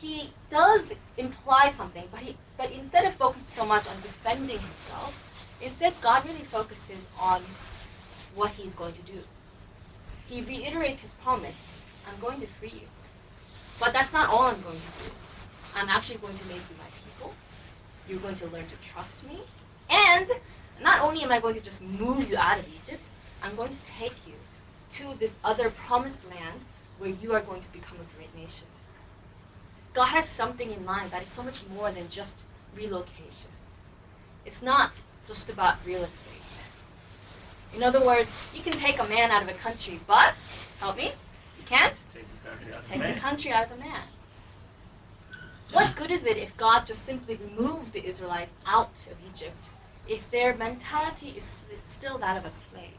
he 0.00 0.30
does 0.50 0.82
imply 1.18 1.72
something, 1.76 2.04
but, 2.10 2.20
he, 2.20 2.36
but 2.56 2.70
instead 2.70 3.04
of 3.04 3.14
focusing 3.16 3.46
so 3.54 3.66
much 3.66 3.86
on 3.86 3.96
defending 4.00 4.58
himself, 4.58 5.14
instead 5.60 5.94
God 6.00 6.24
really 6.24 6.44
focuses 6.50 7.04
on 7.18 7.42
what 8.34 8.50
he's 8.52 8.72
going 8.74 8.94
to 8.94 9.02
do. 9.02 9.18
He 10.26 10.42
reiterates 10.42 11.02
his 11.02 11.10
promise, 11.22 11.56
I'm 12.06 12.18
going 12.20 12.40
to 12.40 12.46
free 12.58 12.72
you. 12.72 12.86
But 13.78 13.92
that's 13.92 14.12
not 14.12 14.30
all 14.30 14.42
I'm 14.42 14.62
going 14.62 14.80
to 14.80 15.04
do. 15.04 15.10
I'm 15.74 15.88
actually 15.88 16.18
going 16.18 16.36
to 16.36 16.44
make 16.46 16.58
you 16.58 16.76
my 16.78 16.84
people. 17.04 17.34
You're 18.08 18.20
going 18.20 18.36
to 18.36 18.46
learn 18.46 18.66
to 18.66 18.76
trust 18.76 19.24
me. 19.26 19.40
And 19.90 20.28
not 20.82 21.00
only 21.00 21.22
am 21.22 21.32
I 21.32 21.40
going 21.40 21.54
to 21.54 21.60
just 21.60 21.82
move 21.82 22.28
you 22.28 22.36
out 22.36 22.58
of 22.58 22.66
Egypt, 22.68 23.02
I'm 23.42 23.56
going 23.56 23.70
to 23.70 23.92
take 23.98 24.14
you 24.26 24.34
to 24.92 25.18
this 25.18 25.30
other 25.44 25.70
promised 25.70 26.18
land 26.30 26.60
where 26.98 27.10
you 27.10 27.34
are 27.34 27.40
going 27.40 27.62
to 27.62 27.72
become 27.72 27.98
a 27.98 28.16
great 28.16 28.34
nation. 28.36 28.66
God 29.92 30.06
has 30.06 30.24
something 30.36 30.70
in 30.70 30.84
mind 30.84 31.10
that 31.10 31.22
is 31.22 31.28
so 31.28 31.42
much 31.42 31.62
more 31.74 31.90
than 31.90 32.08
just 32.08 32.34
relocation. 32.76 33.50
It's 34.46 34.62
not 34.62 34.92
just 35.26 35.50
about 35.50 35.78
real 35.84 36.04
estate. 36.04 36.36
In 37.74 37.82
other 37.82 38.04
words, 38.04 38.30
you 38.54 38.62
can 38.62 38.72
take 38.72 38.98
a 38.98 39.04
man 39.04 39.30
out 39.30 39.42
of 39.42 39.48
a 39.48 39.54
country, 39.54 40.00
but, 40.06 40.34
help 40.78 40.96
me, 40.96 41.12
you 41.58 41.64
can't 41.66 41.94
take 42.88 43.02
the 43.02 43.20
country 43.20 43.52
out 43.52 43.66
of 43.66 43.78
a 43.78 43.80
man. 43.80 44.02
What 45.72 45.94
good 45.94 46.10
is 46.10 46.24
it 46.24 46.36
if 46.36 46.56
God 46.56 46.84
just 46.84 47.04
simply 47.06 47.36
removed 47.36 47.92
the 47.92 48.04
Israelites 48.04 48.52
out 48.66 48.92
of 49.10 49.16
Egypt 49.32 49.70
if 50.08 50.28
their 50.32 50.56
mentality 50.56 51.34
is 51.36 51.44
still 51.90 52.18
that 52.18 52.36
of 52.36 52.44
a 52.44 52.52
slave? 52.70 52.90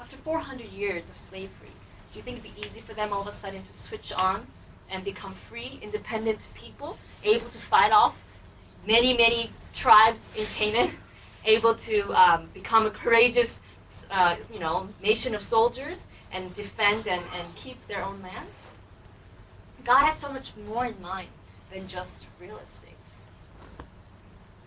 After 0.00 0.16
400 0.18 0.70
years 0.70 1.02
of 1.10 1.18
slavery, 1.18 1.74
do 2.12 2.18
you 2.18 2.22
think 2.22 2.38
it'd 2.38 2.54
be 2.54 2.66
easy 2.66 2.80
for 2.80 2.94
them 2.94 3.12
all 3.12 3.22
of 3.22 3.34
a 3.34 3.40
sudden 3.40 3.64
to 3.64 3.72
switch 3.72 4.12
on 4.12 4.46
and 4.90 5.04
become 5.04 5.34
free, 5.48 5.78
independent 5.82 6.38
people, 6.54 6.96
able 7.22 7.48
to 7.50 7.58
fight 7.70 7.92
off 7.92 8.14
many, 8.86 9.16
many 9.16 9.50
tribes 9.72 10.20
in 10.36 10.44
Canaan, 10.46 10.96
able 11.44 11.74
to 11.74 12.12
um, 12.12 12.48
become 12.54 12.86
a 12.86 12.90
courageous, 12.90 13.50
uh, 14.10 14.36
you 14.52 14.58
know, 14.60 14.88
nation 15.02 15.34
of 15.34 15.42
soldiers 15.42 15.96
and 16.32 16.54
defend 16.54 17.06
and, 17.06 17.22
and 17.34 17.54
keep 17.56 17.76
their 17.88 18.04
own 18.04 18.20
land? 18.22 18.48
God 19.84 20.04
had 20.04 20.18
so 20.18 20.32
much 20.32 20.52
more 20.68 20.86
in 20.86 21.00
mind 21.00 21.28
than 21.72 21.86
just 21.86 22.26
real 22.40 22.58
estate. 22.58 22.94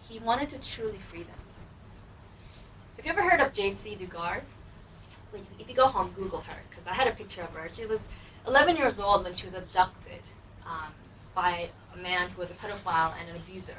He 0.08 0.20
wanted 0.20 0.50
to 0.52 0.60
truly 0.60 1.00
free 1.10 1.24
them. 1.24 1.36
Have 2.98 3.06
you 3.06 3.12
ever 3.12 3.28
heard 3.28 3.42
of 3.42 3.54
Jaycee 3.54 3.98
Dugard? 4.00 4.42
If 5.60 5.70
you 5.70 5.76
go 5.76 5.88
home, 5.88 6.14
Google 6.16 6.42
her, 6.42 6.58
because 6.70 6.86
I 6.88 6.94
had 6.94 7.08
a 7.08 7.12
picture 7.12 7.42
of 7.42 7.50
her. 7.50 7.70
She 7.72 7.86
was 7.86 8.00
11 8.48 8.78
years 8.78 9.00
old 9.00 9.24
when 9.26 9.36
she 9.36 9.46
was 9.48 9.56
abducted 9.56 10.22
um, 10.66 10.94
by 11.36 11.70
a 11.94 11.98
man 11.98 12.30
who 12.30 12.42
was 12.42 12.50
a 12.50 12.54
pedophile 12.54 13.14
and 13.20 13.30
an 13.30 13.36
abuser. 13.36 13.78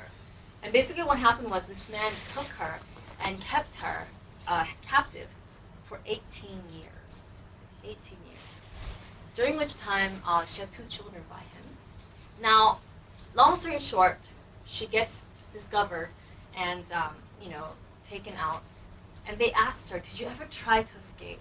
And 0.62 0.72
basically 0.72 1.04
what 1.04 1.18
happened 1.18 1.50
was 1.50 1.62
this 1.68 1.88
man 1.90 2.12
took 2.34 2.46
her 2.58 2.78
and 3.24 3.40
kept 3.40 3.76
her 3.76 4.06
uh, 4.46 4.64
captive 4.86 5.28
for 5.88 5.98
18 6.06 6.20
years. 6.72 6.92
18 7.84 7.94
years. 8.26 8.38
during 9.34 9.56
which 9.56 9.76
time 9.78 10.20
uh, 10.26 10.44
she 10.44 10.60
had 10.60 10.72
two 10.72 10.84
children 10.88 11.22
by 11.30 11.38
him. 11.38 11.64
Now, 12.42 12.80
long 13.34 13.58
story 13.60 13.80
short, 13.80 14.18
she 14.66 14.86
gets 14.86 15.12
discovered 15.52 16.10
and 16.56 16.84
um, 16.92 17.14
you 17.40 17.50
know 17.50 17.68
taken 18.10 18.34
out, 18.34 18.62
and 19.26 19.38
they 19.38 19.52
asked 19.52 19.88
her, 19.90 19.98
"Did 20.00 20.20
you 20.20 20.26
ever 20.26 20.44
try 20.46 20.82
to 20.82 20.92
escape?" 21.08 21.40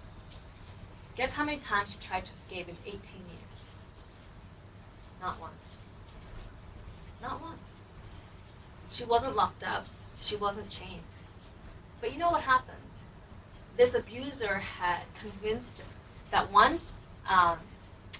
Guess 1.17 1.31
how 1.31 1.43
many 1.43 1.57
times 1.57 1.89
she 1.89 2.07
tried 2.07 2.25
to 2.25 2.31
escape 2.31 2.69
in 2.69 2.77
18 2.85 2.93
years? 2.93 3.57
Not 5.19 5.41
once. 5.41 5.53
Not 7.23 7.41
once. 7.41 7.57
She 8.91 9.03
wasn't 9.03 9.35
locked 9.35 9.63
up. 9.63 9.87
She 10.21 10.35
wasn't 10.35 10.69
chained. 10.69 11.01
But 12.01 12.13
you 12.13 12.19
know 12.19 12.29
what 12.29 12.41
happened? 12.41 12.77
This 13.77 13.95
abuser 13.95 14.59
had 14.59 15.01
convinced 15.19 15.79
her 15.79 15.85
that 16.29 16.51
one, 16.51 16.79
um, 17.27 17.57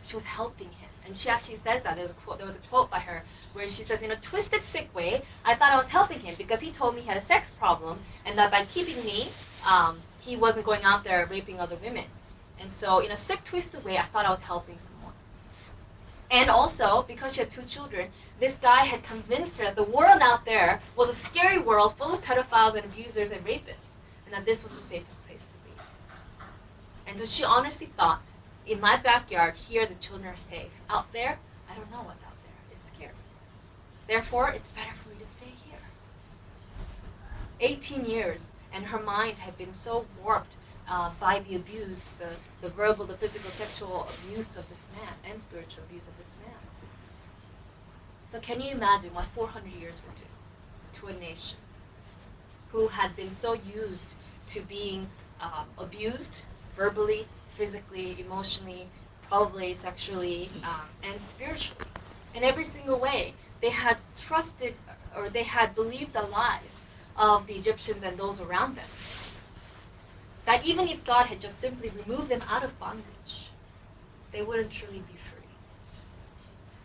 she 0.03 0.15
was 0.15 0.25
helping 0.25 0.67
him. 0.67 0.89
And 1.05 1.15
she 1.15 1.29
actually 1.29 1.59
says 1.63 1.83
that. 1.83 1.95
There 1.95 2.03
was, 2.03 2.11
a 2.11 2.15
quote, 2.15 2.39
there 2.39 2.47
was 2.47 2.55
a 2.55 2.67
quote 2.67 2.89
by 2.89 2.99
her 2.99 3.23
where 3.53 3.67
she 3.67 3.83
says, 3.83 4.01
in 4.01 4.09
a 4.09 4.15
twisted, 4.15 4.63
sick 4.65 4.93
way, 4.95 5.21
I 5.45 5.53
thought 5.53 5.71
I 5.71 5.77
was 5.77 5.87
helping 5.87 6.19
him 6.19 6.33
because 6.35 6.61
he 6.61 6.71
told 6.71 6.95
me 6.95 7.01
he 7.01 7.07
had 7.07 7.17
a 7.17 7.25
sex 7.27 7.51
problem 7.59 7.99
and 8.25 8.39
that 8.39 8.49
by 8.49 8.65
keeping 8.65 9.03
me, 9.05 9.29
um, 9.63 10.01
he 10.19 10.35
wasn't 10.35 10.65
going 10.65 10.83
out 10.83 11.03
there 11.03 11.27
raping 11.29 11.59
other 11.59 11.77
women. 11.83 12.05
And 12.59 12.71
so, 12.79 12.99
in 12.99 13.11
a 13.11 13.17
sick, 13.17 13.43
twisted 13.43 13.83
way, 13.83 13.97
I 13.97 14.05
thought 14.07 14.25
I 14.25 14.31
was 14.31 14.41
helping 14.41 14.77
someone. 14.77 15.13
And 16.29 16.49
also, 16.49 17.05
because 17.07 17.33
she 17.33 17.39
had 17.39 17.51
two 17.51 17.63
children, 17.63 18.09
this 18.39 18.53
guy 18.61 18.83
had 18.83 19.03
convinced 19.03 19.57
her 19.57 19.65
that 19.65 19.75
the 19.75 19.83
world 19.83 20.21
out 20.21 20.45
there 20.45 20.81
was 20.95 21.09
a 21.09 21.19
scary 21.19 21.59
world 21.59 21.95
full 21.97 22.13
of 22.13 22.21
pedophiles 22.21 22.75
and 22.75 22.85
abusers 22.85 23.31
and 23.31 23.45
rapists, 23.45 23.85
and 24.25 24.33
that 24.33 24.45
this 24.45 24.63
was 24.63 24.73
the 24.73 24.81
safest 24.89 25.25
place 25.25 25.39
to 25.39 25.69
be. 25.69 25.81
And 27.07 27.17
so 27.17 27.25
she 27.25 27.43
honestly 27.43 27.89
thought, 27.95 28.21
in 28.65 28.81
my 28.81 28.97
backyard, 28.97 29.55
here 29.55 29.85
the 29.85 29.95
children 29.95 30.27
are 30.33 30.37
safe. 30.49 30.71
Out 30.89 31.11
there, 31.13 31.39
I 31.69 31.75
don't 31.75 31.89
know 31.89 31.97
what's 31.97 32.23
out 32.23 32.35
there. 32.43 32.77
It's 32.77 32.95
scary. 32.95 33.13
Therefore, 34.07 34.49
it's 34.49 34.67
better 34.69 34.91
for 35.01 35.09
me 35.09 35.15
to 35.19 35.31
stay 35.37 35.53
here. 35.69 35.79
18 37.61 38.05
years, 38.05 38.39
and 38.73 38.85
her 38.85 38.99
mind 38.99 39.37
had 39.37 39.57
been 39.57 39.73
so 39.73 40.05
warped 40.21 40.53
uh, 40.89 41.11
by 41.19 41.39
the 41.47 41.55
abuse, 41.55 42.01
the, 42.19 42.29
the 42.61 42.69
verbal, 42.73 43.05
the 43.05 43.17
physical, 43.17 43.49
sexual 43.51 44.07
abuse 44.23 44.49
of 44.55 44.67
this 44.69 44.83
man, 44.95 45.13
and 45.29 45.41
spiritual 45.41 45.83
abuse 45.83 46.03
of 46.07 46.17
this 46.17 46.33
man. 46.45 46.55
So 48.31 48.39
can 48.39 48.61
you 48.61 48.71
imagine 48.71 49.13
what 49.13 49.25
400 49.35 49.71
years 49.73 50.01
would 50.05 50.15
do 50.15 50.99
to 50.99 51.07
a 51.07 51.19
nation 51.19 51.57
who 52.71 52.87
had 52.87 53.15
been 53.15 53.33
so 53.35 53.53
used 53.53 54.15
to 54.49 54.61
being 54.61 55.07
um, 55.41 55.67
abused 55.77 56.43
verbally, 56.75 57.27
physically, 57.57 58.19
emotionally, 58.19 58.87
probably 59.27 59.77
sexually, 59.81 60.49
um, 60.63 60.87
and 61.03 61.19
spiritually. 61.29 61.85
In 62.33 62.43
every 62.43 62.65
single 62.65 62.99
way, 62.99 63.33
they 63.61 63.69
had 63.69 63.97
trusted 64.15 64.75
or 65.15 65.29
they 65.29 65.43
had 65.43 65.73
believed 65.75 66.13
the 66.13 66.21
lies 66.21 66.61
of 67.15 67.47
the 67.47 67.53
Egyptians 67.53 68.03
and 68.03 68.17
those 68.17 68.39
around 68.41 68.77
them. 68.77 68.85
That 70.47 70.65
even 70.65 70.87
if 70.87 71.03
God 71.03 71.25
had 71.25 71.41
just 71.41 71.59
simply 71.59 71.89
removed 71.89 72.29
them 72.29 72.41
out 72.47 72.63
of 72.63 72.79
bondage, 72.79 73.49
they 74.31 74.43
wouldn't 74.43 74.71
truly 74.71 74.99
be 74.99 75.17
free. 75.29 75.49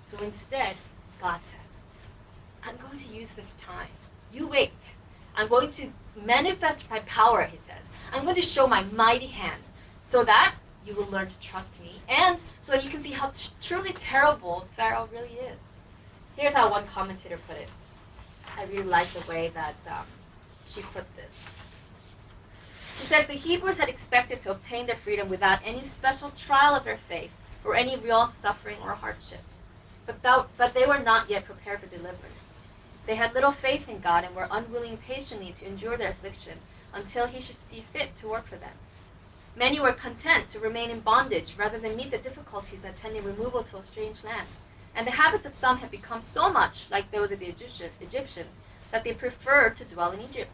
So 0.04 0.18
instead, 0.18 0.74
God 1.20 1.40
says, 1.52 1.60
I'm 2.64 2.76
going 2.78 2.98
to 2.98 3.06
use 3.06 3.28
this 3.36 3.54
time. 3.60 3.88
You 4.32 4.48
wait. 4.48 4.72
I'm 5.36 5.46
going 5.46 5.70
to 5.74 5.88
manifest 6.20 6.90
my 6.90 6.98
power, 7.00 7.44
he 7.44 7.56
says. 7.68 7.84
I'm 8.12 8.24
going 8.24 8.34
to 8.34 8.42
show 8.42 8.66
my 8.66 8.82
mighty 8.82 9.28
hand 9.28 9.62
so 10.10 10.24
that 10.24 10.56
you 10.84 10.96
will 10.96 11.06
learn 11.06 11.28
to 11.28 11.38
trust 11.38 11.70
me 11.80 12.02
and 12.08 12.40
so 12.62 12.74
you 12.74 12.90
can 12.90 13.00
see 13.00 13.12
how 13.12 13.28
t- 13.28 13.50
truly 13.62 13.92
terrible 13.92 14.66
Pharaoh 14.76 15.08
really 15.12 15.34
is. 15.34 15.58
Here's 16.36 16.52
how 16.52 16.68
one 16.68 16.88
commentator 16.88 17.38
put 17.46 17.56
it. 17.56 17.68
I 18.58 18.64
really 18.64 18.82
like 18.82 19.08
the 19.12 19.24
way 19.28 19.52
that 19.54 19.76
um, 19.86 20.06
she 20.66 20.82
put 20.82 21.04
this. 21.14 21.30
She 22.94 23.06
says 23.06 23.26
the 23.26 23.34
Hebrews 23.34 23.78
had 23.78 23.88
expected 23.88 24.42
to 24.42 24.50
obtain 24.50 24.86
their 24.86 24.96
freedom 24.96 25.28
without 25.28 25.60
any 25.64 25.88
special 25.88 26.30
trial 26.30 26.74
of 26.74 26.84
their 26.84 26.98
faith 27.08 27.30
or 27.64 27.74
any 27.74 27.96
real 27.96 28.32
suffering 28.42 28.78
or 28.82 28.94
hardship. 28.94 29.40
But, 30.06 30.22
th- 30.22 30.46
but 30.56 30.74
they 30.74 30.86
were 30.86 30.98
not 30.98 31.30
yet 31.30 31.44
prepared 31.44 31.80
for 31.80 31.86
deliverance. 31.86 32.36
They 33.06 33.14
had 33.14 33.34
little 33.34 33.52
faith 33.52 33.88
in 33.88 34.00
God 34.00 34.24
and 34.24 34.34
were 34.36 34.48
unwilling 34.50 34.98
patiently 34.98 35.52
to 35.52 35.66
endure 35.66 35.96
their 35.96 36.10
affliction 36.10 36.60
until 36.92 37.26
He 37.26 37.40
should 37.40 37.56
see 37.70 37.84
fit 37.92 38.16
to 38.18 38.28
work 38.28 38.46
for 38.46 38.56
them. 38.56 38.76
Many 39.54 39.80
were 39.80 39.92
content 39.92 40.48
to 40.50 40.60
remain 40.60 40.90
in 40.90 41.00
bondage 41.00 41.56
rather 41.56 41.78
than 41.78 41.96
meet 41.96 42.10
the 42.10 42.18
difficulties 42.18 42.84
attending 42.84 43.24
removal 43.24 43.64
to 43.64 43.78
a 43.78 43.82
strange 43.82 44.24
land. 44.24 44.48
And 44.94 45.06
the 45.06 45.12
habits 45.12 45.46
of 45.46 45.54
some 45.54 45.78
had 45.78 45.90
become 45.90 46.22
so 46.22 46.50
much 46.50 46.86
like 46.90 47.10
those 47.10 47.30
of 47.30 47.38
the 47.38 47.46
Egyptians 48.00 48.50
that 48.90 49.04
they 49.04 49.14
preferred 49.14 49.76
to 49.78 49.84
dwell 49.84 50.12
in 50.12 50.20
Egypt. 50.20 50.52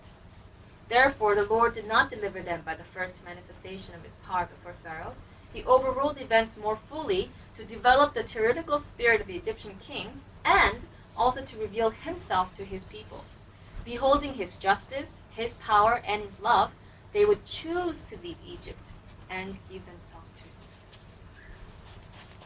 Therefore, 0.88 1.34
the 1.34 1.44
Lord 1.44 1.74
did 1.74 1.86
not 1.86 2.10
deliver 2.10 2.40
them 2.40 2.62
by 2.64 2.74
the 2.74 2.84
first 2.84 3.14
manifestation 3.24 3.94
of 3.94 4.02
his 4.02 4.14
power 4.26 4.46
before 4.46 4.74
Pharaoh. 4.82 5.14
He 5.52 5.64
overruled 5.64 6.18
events 6.18 6.56
more 6.56 6.78
fully 6.88 7.30
to 7.56 7.64
develop 7.64 8.14
the 8.14 8.22
tyrannical 8.22 8.80
spirit 8.80 9.20
of 9.20 9.26
the 9.26 9.36
Egyptian 9.36 9.78
king 9.86 10.22
and 10.44 10.80
also 11.16 11.42
to 11.42 11.58
reveal 11.58 11.90
himself 11.90 12.56
to 12.56 12.64
his 12.64 12.82
people. 12.84 13.24
Beholding 13.84 14.34
his 14.34 14.56
justice, 14.56 15.08
his 15.34 15.52
power, 15.54 16.02
and 16.06 16.22
his 16.22 16.40
love, 16.40 16.70
they 17.12 17.24
would 17.24 17.44
choose 17.44 18.02
to 18.10 18.16
leave 18.22 18.36
Egypt 18.46 18.88
and 19.28 19.58
give 19.70 19.84
themselves 19.84 20.30
to 20.36 20.44
his 20.44 20.52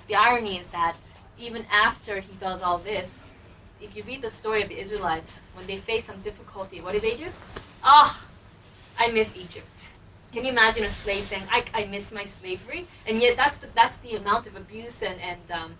The 0.08 0.16
irony 0.16 0.58
is 0.58 0.66
that 0.72 0.96
even 1.38 1.64
after 1.70 2.20
he 2.20 2.34
does 2.34 2.60
all 2.62 2.78
this, 2.78 3.08
if 3.80 3.96
you 3.96 4.02
read 4.04 4.22
the 4.22 4.30
story 4.30 4.62
of 4.62 4.68
the 4.68 4.80
Israelites, 4.80 5.32
when 5.54 5.66
they 5.66 5.78
face 5.78 6.06
some 6.06 6.22
difficulty, 6.22 6.80
what 6.80 6.92
do 6.92 7.00
they 7.00 7.16
do? 7.16 7.30
Ah, 7.82 8.20
oh, 8.24 8.31
I 8.98 9.10
miss 9.10 9.28
Egypt. 9.36 9.88
Can 10.32 10.44
you 10.44 10.50
imagine 10.50 10.84
a 10.84 10.90
slave 10.90 11.24
saying, 11.24 11.44
I, 11.50 11.64
I 11.74 11.84
miss 11.86 12.10
my 12.10 12.26
slavery? 12.40 12.86
And 13.06 13.20
yet 13.20 13.36
that's 13.36 13.58
the, 13.58 13.68
that's 13.74 13.96
the 14.02 14.16
amount 14.16 14.46
of 14.46 14.56
abuse 14.56 14.96
and, 15.02 15.20
and 15.20 15.50
um, 15.50 15.74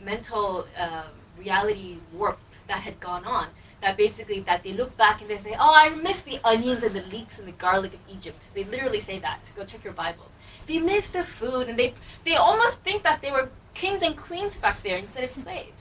mental 0.00 0.66
uh, 0.78 1.04
reality 1.38 1.98
warp 2.12 2.38
that 2.68 2.80
had 2.80 2.98
gone 3.00 3.24
on. 3.24 3.48
That 3.80 3.96
basically, 3.96 4.40
that 4.40 4.62
they 4.62 4.72
look 4.72 4.96
back 4.96 5.20
and 5.20 5.30
they 5.30 5.38
say, 5.38 5.56
oh, 5.58 5.74
I 5.74 5.88
miss 5.90 6.20
the 6.20 6.38
onions 6.44 6.84
and 6.84 6.94
the 6.94 7.02
leeks 7.02 7.38
and 7.38 7.48
the 7.48 7.52
garlic 7.52 7.94
of 7.94 8.00
Egypt. 8.08 8.40
They 8.54 8.64
literally 8.64 9.00
say 9.00 9.18
that. 9.20 9.40
Go 9.56 9.64
check 9.64 9.82
your 9.84 9.92
Bibles. 9.92 10.30
They 10.68 10.78
miss 10.78 11.08
the 11.08 11.24
food, 11.24 11.68
and 11.68 11.76
they, 11.76 11.94
they 12.24 12.36
almost 12.36 12.78
think 12.84 13.02
that 13.02 13.20
they 13.22 13.32
were 13.32 13.50
kings 13.74 14.02
and 14.02 14.16
queens 14.16 14.52
back 14.62 14.80
there 14.84 14.98
instead 14.98 15.24
of 15.24 15.30
slaves. 15.42 15.80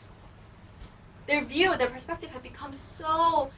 Their 1.28 1.46
view, 1.46 1.78
their 1.78 1.90
perspective 1.90 2.32
had 2.32 2.42
become 2.44 2.74
so. 2.74 3.52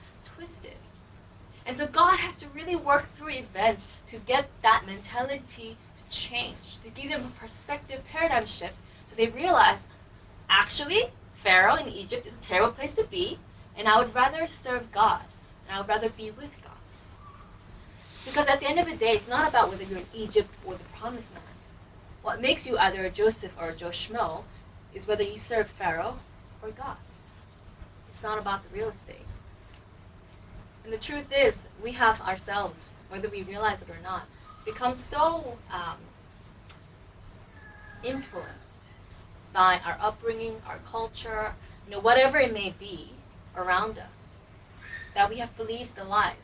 And 1.65 1.77
so 1.77 1.87
God 1.87 2.17
has 2.19 2.37
to 2.37 2.47
really 2.49 2.75
work 2.75 3.05
through 3.17 3.29
events 3.29 3.83
to 4.09 4.17
get 4.17 4.49
that 4.61 4.85
mentality 4.85 5.77
to 5.97 6.17
change, 6.17 6.79
to 6.83 6.89
give 6.89 7.09
them 7.09 7.25
a 7.25 7.39
perspective 7.39 8.01
paradigm 8.11 8.45
shift 8.45 8.75
so 9.07 9.15
they 9.15 9.27
realize, 9.27 9.79
actually, 10.49 11.03
Pharaoh 11.43 11.75
in 11.75 11.87
Egypt 11.87 12.27
is 12.27 12.33
a 12.33 12.45
terrible 12.47 12.73
place 12.73 12.93
to 12.93 13.03
be, 13.03 13.37
and 13.77 13.87
I 13.87 13.99
would 13.99 14.13
rather 14.13 14.47
serve 14.63 14.91
God, 14.91 15.21
and 15.67 15.75
I 15.75 15.79
would 15.79 15.89
rather 15.89 16.09
be 16.09 16.31
with 16.31 16.51
God. 16.63 16.71
Because 18.25 18.47
at 18.47 18.59
the 18.59 18.67
end 18.67 18.79
of 18.79 18.87
the 18.87 18.95
day, 18.95 19.13
it's 19.13 19.27
not 19.27 19.49
about 19.49 19.69
whether 19.69 19.83
you're 19.83 19.99
in 19.99 20.07
Egypt 20.13 20.55
or 20.65 20.73
the 20.73 20.83
Promised 20.99 21.27
Land. 21.33 21.45
What 22.21 22.41
makes 22.41 22.65
you 22.65 22.77
either 22.77 23.05
a 23.05 23.09
Joseph 23.09 23.51
or 23.59 23.69
a 23.69 23.75
Joe 23.75 23.89
Schmo 23.89 24.43
is 24.93 25.07
whether 25.07 25.23
you 25.23 25.37
serve 25.37 25.69
Pharaoh 25.77 26.17
or 26.61 26.69
God. 26.71 26.97
It's 28.13 28.23
not 28.23 28.39
about 28.39 28.63
the 28.63 28.77
real 28.77 28.89
estate. 28.89 29.25
And 30.83 30.91
the 30.91 30.97
truth 30.97 31.27
is, 31.31 31.53
we 31.81 31.91
have 31.93 32.19
ourselves, 32.21 32.89
whether 33.09 33.29
we 33.29 33.43
realize 33.43 33.77
it 33.81 33.89
or 33.89 34.01
not, 34.03 34.23
become 34.65 34.95
so 34.95 35.57
um, 35.71 35.97
influenced 38.03 38.49
by 39.53 39.79
our 39.85 39.97
upbringing, 40.01 40.55
our 40.67 40.79
culture, 40.89 41.53
you 41.85 41.91
know, 41.91 41.99
whatever 41.99 42.37
it 42.37 42.53
may 42.53 42.73
be 42.79 43.11
around 43.55 43.97
us, 43.97 44.07
that 45.15 45.29
we 45.29 45.37
have 45.37 45.55
believed 45.55 45.95
the 45.95 46.03
lies. 46.03 46.35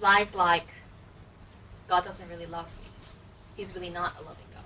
Lies 0.00 0.34
like, 0.34 0.66
God 1.88 2.04
doesn't 2.04 2.28
really 2.28 2.46
love 2.46 2.66
me. 2.66 2.88
He's 3.56 3.74
really 3.74 3.90
not 3.90 4.14
a 4.18 4.22
loving 4.22 4.44
God. 4.54 4.64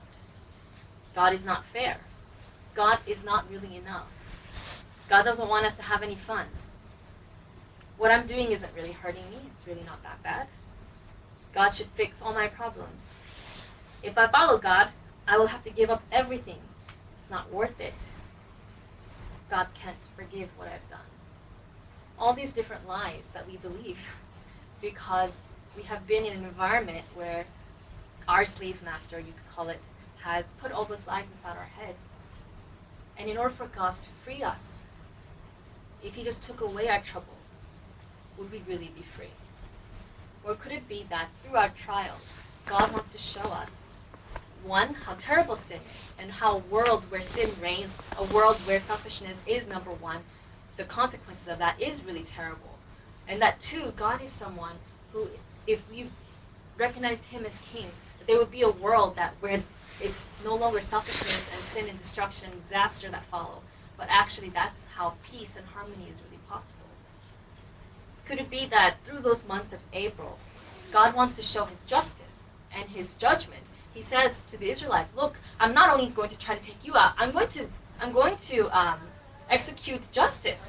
God 1.14 1.34
is 1.34 1.44
not 1.44 1.64
fair. 1.72 1.98
God 2.74 2.98
is 3.06 3.18
not 3.24 3.50
really 3.50 3.76
enough. 3.76 4.06
God 5.08 5.24
doesn't 5.24 5.48
want 5.48 5.66
us 5.66 5.74
to 5.76 5.82
have 5.82 6.02
any 6.02 6.16
fun. 6.26 6.46
What 7.98 8.10
I'm 8.10 8.26
doing 8.26 8.52
isn't 8.52 8.74
really 8.74 8.92
hurting 8.92 9.28
me. 9.30 9.38
It's 9.56 9.66
really 9.66 9.84
not 9.84 10.02
that 10.02 10.22
bad. 10.22 10.46
God 11.54 11.70
should 11.70 11.88
fix 11.96 12.14
all 12.22 12.32
my 12.32 12.48
problems. 12.48 12.98
If 14.02 14.18
I 14.18 14.28
follow 14.28 14.58
God, 14.58 14.88
I 15.28 15.36
will 15.38 15.46
have 15.46 15.62
to 15.64 15.70
give 15.70 15.90
up 15.90 16.02
everything. 16.10 16.58
It's 16.88 17.30
not 17.30 17.52
worth 17.52 17.78
it. 17.80 17.94
God 19.50 19.68
can't 19.74 19.96
forgive 20.16 20.48
what 20.56 20.68
I've 20.68 20.88
done. 20.90 21.00
All 22.18 22.32
these 22.32 22.52
different 22.52 22.88
lies 22.88 23.22
that 23.34 23.46
we 23.46 23.58
believe 23.58 23.98
because 24.80 25.30
we 25.76 25.82
have 25.82 26.06
been 26.06 26.24
in 26.24 26.38
an 26.38 26.44
environment 26.44 27.04
where 27.14 27.44
our 28.28 28.44
slave 28.44 28.82
master, 28.82 29.18
you 29.18 29.32
could 29.32 29.54
call 29.54 29.68
it, 29.68 29.80
has 30.22 30.44
put 30.60 30.72
all 30.72 30.84
those 30.84 31.06
lies 31.06 31.24
inside 31.36 31.56
our 31.56 31.64
heads. 31.64 31.98
And 33.18 33.28
in 33.28 33.36
order 33.36 33.54
for 33.54 33.66
God 33.66 33.94
to 33.94 34.08
free 34.24 34.42
us, 34.42 34.60
if 36.02 36.14
He 36.14 36.24
just 36.24 36.42
took 36.42 36.60
away 36.60 36.88
our 36.88 37.00
troubles, 37.02 37.41
would 38.38 38.50
we 38.50 38.62
really 38.68 38.90
be 38.94 39.04
free? 39.16 39.30
Or 40.44 40.54
could 40.54 40.72
it 40.72 40.88
be 40.88 41.06
that 41.10 41.28
through 41.42 41.56
our 41.56 41.70
trials, 41.70 42.22
God 42.66 42.92
wants 42.92 43.10
to 43.10 43.18
show 43.18 43.40
us 43.40 43.68
one, 44.64 44.94
how 44.94 45.14
terrible 45.18 45.56
sin 45.68 45.76
is, 45.76 45.82
and 46.18 46.30
how 46.30 46.56
a 46.56 46.58
world 46.58 47.04
where 47.10 47.22
sin 47.22 47.50
reigns, 47.60 47.90
a 48.16 48.24
world 48.24 48.56
where 48.66 48.80
selfishness 48.80 49.36
is 49.46 49.66
number 49.66 49.90
one, 49.92 50.20
the 50.76 50.84
consequences 50.84 51.48
of 51.48 51.58
that 51.58 51.80
is 51.80 52.04
really 52.04 52.22
terrible. 52.22 52.78
And 53.28 53.42
that 53.42 53.60
two, 53.60 53.92
God 53.96 54.22
is 54.22 54.32
someone 54.32 54.76
who, 55.12 55.26
if 55.66 55.80
we 55.90 56.10
recognized 56.78 57.22
him 57.24 57.44
as 57.44 57.52
king, 57.72 57.88
there 58.26 58.38
would 58.38 58.50
be 58.50 58.62
a 58.62 58.70
world 58.70 59.16
that 59.16 59.34
where 59.40 59.62
it's 60.00 60.24
no 60.44 60.54
longer 60.54 60.80
selfishness 60.90 61.44
and 61.52 61.62
sin 61.74 61.88
and 61.88 62.00
destruction, 62.00 62.50
and 62.52 62.62
disaster 62.68 63.10
that 63.10 63.24
follow, 63.30 63.62
but 63.96 64.06
actually 64.10 64.50
that's 64.50 64.78
how 64.94 65.14
peace 65.30 65.50
and 65.56 65.66
harmony 65.66 66.08
is. 66.12 66.31
Could 68.26 68.38
it 68.38 68.50
be 68.50 68.66
that 68.66 68.96
through 69.04 69.20
those 69.20 69.44
months 69.44 69.72
of 69.72 69.80
April, 69.92 70.38
God 70.90 71.14
wants 71.14 71.34
to 71.36 71.42
show 71.42 71.64
his 71.64 71.82
justice 71.82 72.36
and 72.72 72.88
his 72.88 73.14
judgment? 73.14 73.62
He 73.92 74.02
says 74.02 74.32
to 74.50 74.56
the 74.56 74.70
Israelites, 74.70 75.14
"Look, 75.14 75.36
I'm 75.60 75.74
not 75.74 75.90
only 75.90 76.10
going 76.10 76.30
to 76.30 76.38
try 76.38 76.56
to 76.56 76.64
take 76.64 76.84
you 76.84 76.96
out. 76.96 77.14
I'm 77.18 77.32
going 77.32 77.48
to 77.48 77.68
I'm 78.00 78.12
going 78.12 78.36
to 78.48 78.68
um, 78.70 79.00
execute 79.50 80.10
justice 80.12 80.60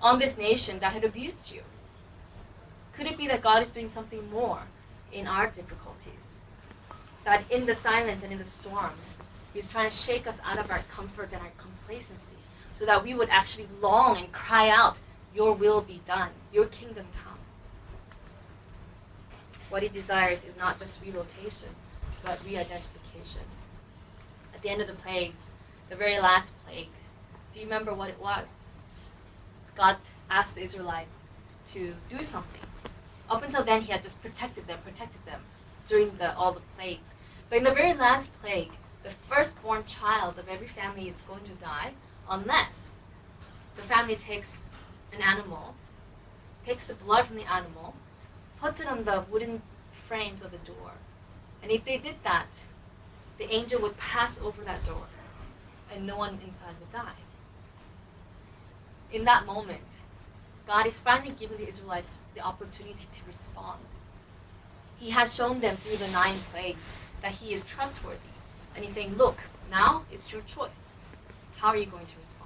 on 0.00 0.18
this 0.18 0.36
nation 0.36 0.78
that 0.80 0.92
had 0.92 1.04
abused 1.04 1.50
you." 1.50 1.62
Could 2.94 3.06
it 3.06 3.18
be 3.18 3.28
that 3.28 3.42
God 3.42 3.62
is 3.62 3.72
doing 3.72 3.90
something 3.90 4.28
more 4.30 4.62
in 5.12 5.26
our 5.26 5.48
difficulties? 5.48 6.20
That 7.24 7.50
in 7.50 7.66
the 7.66 7.76
silence 7.76 8.22
and 8.22 8.32
in 8.32 8.38
the 8.38 8.46
storm, 8.46 8.92
He's 9.52 9.68
trying 9.68 9.90
to 9.90 9.96
shake 9.96 10.26
us 10.26 10.36
out 10.44 10.58
of 10.58 10.70
our 10.70 10.82
comfort 10.90 11.30
and 11.32 11.42
our 11.42 11.52
complacency 11.58 12.38
so 12.76 12.84
that 12.86 13.02
we 13.04 13.14
would 13.14 13.28
actually 13.30 13.68
long 13.80 14.18
and 14.18 14.32
cry 14.32 14.68
out, 14.68 14.96
Your 15.34 15.52
will 15.54 15.80
be 15.80 16.00
done, 16.06 16.30
Your 16.52 16.66
kingdom 16.66 17.06
come. 17.24 17.38
What 19.68 19.82
He 19.82 19.88
desires 19.88 20.38
is 20.46 20.56
not 20.56 20.78
just 20.78 21.00
relocation, 21.02 21.70
but 22.22 22.38
re 22.44 22.56
identification. 22.56 23.42
At 24.54 24.62
the 24.62 24.68
end 24.68 24.80
of 24.80 24.86
the 24.86 24.94
plagues, 24.94 25.34
the 25.90 25.96
very 25.96 26.20
last 26.20 26.52
plague, 26.64 26.88
do 27.52 27.58
you 27.58 27.66
remember 27.66 27.92
what 27.92 28.10
it 28.10 28.20
was? 28.20 28.46
God 29.76 29.96
asked 30.30 30.54
the 30.54 30.62
Israelites 30.62 31.10
to 31.72 31.94
do 32.08 32.22
something. 32.22 32.60
Up 33.28 33.42
until 33.42 33.64
then, 33.64 33.82
He 33.82 33.90
had 33.90 34.04
just 34.04 34.22
protected 34.22 34.68
them, 34.68 34.78
protected 34.84 35.24
them 35.26 35.40
during 35.88 36.16
the, 36.16 36.36
all 36.36 36.52
the 36.52 36.60
plagues. 36.76 37.02
But 37.48 37.58
in 37.58 37.64
the 37.64 37.74
very 37.74 37.94
last 37.94 38.30
plague, 38.40 38.70
the 39.02 39.10
firstborn 39.28 39.84
child 39.84 40.38
of 40.38 40.48
every 40.48 40.68
family 40.68 41.08
is 41.08 41.16
going 41.26 41.44
to 41.44 41.54
die 41.54 41.92
unless 42.30 42.70
the 43.76 43.82
family 43.82 44.16
takes 44.16 44.46
an 45.14 45.22
animal, 45.22 45.74
takes 46.66 46.86
the 46.86 46.94
blood 46.94 47.26
from 47.26 47.36
the 47.36 47.50
animal, 47.50 47.94
puts 48.60 48.80
it 48.80 48.86
on 48.86 49.04
the 49.04 49.24
wooden 49.30 49.62
frames 50.08 50.42
of 50.42 50.50
the 50.50 50.58
door. 50.58 50.92
And 51.62 51.70
if 51.70 51.84
they 51.84 51.98
did 51.98 52.16
that, 52.24 52.48
the 53.38 53.52
angel 53.52 53.80
would 53.82 53.96
pass 53.96 54.38
over 54.40 54.62
that 54.64 54.84
door 54.84 55.06
and 55.92 56.06
no 56.06 56.16
one 56.16 56.34
inside 56.34 56.74
would 56.80 56.92
die. 56.92 57.14
In 59.12 59.24
that 59.24 59.46
moment, 59.46 59.80
God 60.66 60.86
is 60.86 60.98
finally 60.98 61.34
giving 61.38 61.58
the 61.58 61.68
Israelites 61.68 62.10
the 62.34 62.40
opportunity 62.40 63.06
to 63.14 63.26
respond. 63.26 63.80
He 64.98 65.10
has 65.10 65.34
shown 65.34 65.60
them 65.60 65.76
through 65.76 65.98
the 65.98 66.08
nine 66.08 66.36
plagues 66.52 66.80
that 67.22 67.32
He 67.32 67.54
is 67.54 67.62
trustworthy. 67.64 68.18
And 68.74 68.84
He's 68.84 68.94
saying, 68.94 69.16
Look, 69.16 69.36
now 69.70 70.04
it's 70.10 70.32
your 70.32 70.42
choice. 70.42 70.70
How 71.56 71.68
are 71.68 71.76
you 71.76 71.86
going 71.86 72.06
to 72.06 72.16
respond? 72.16 72.43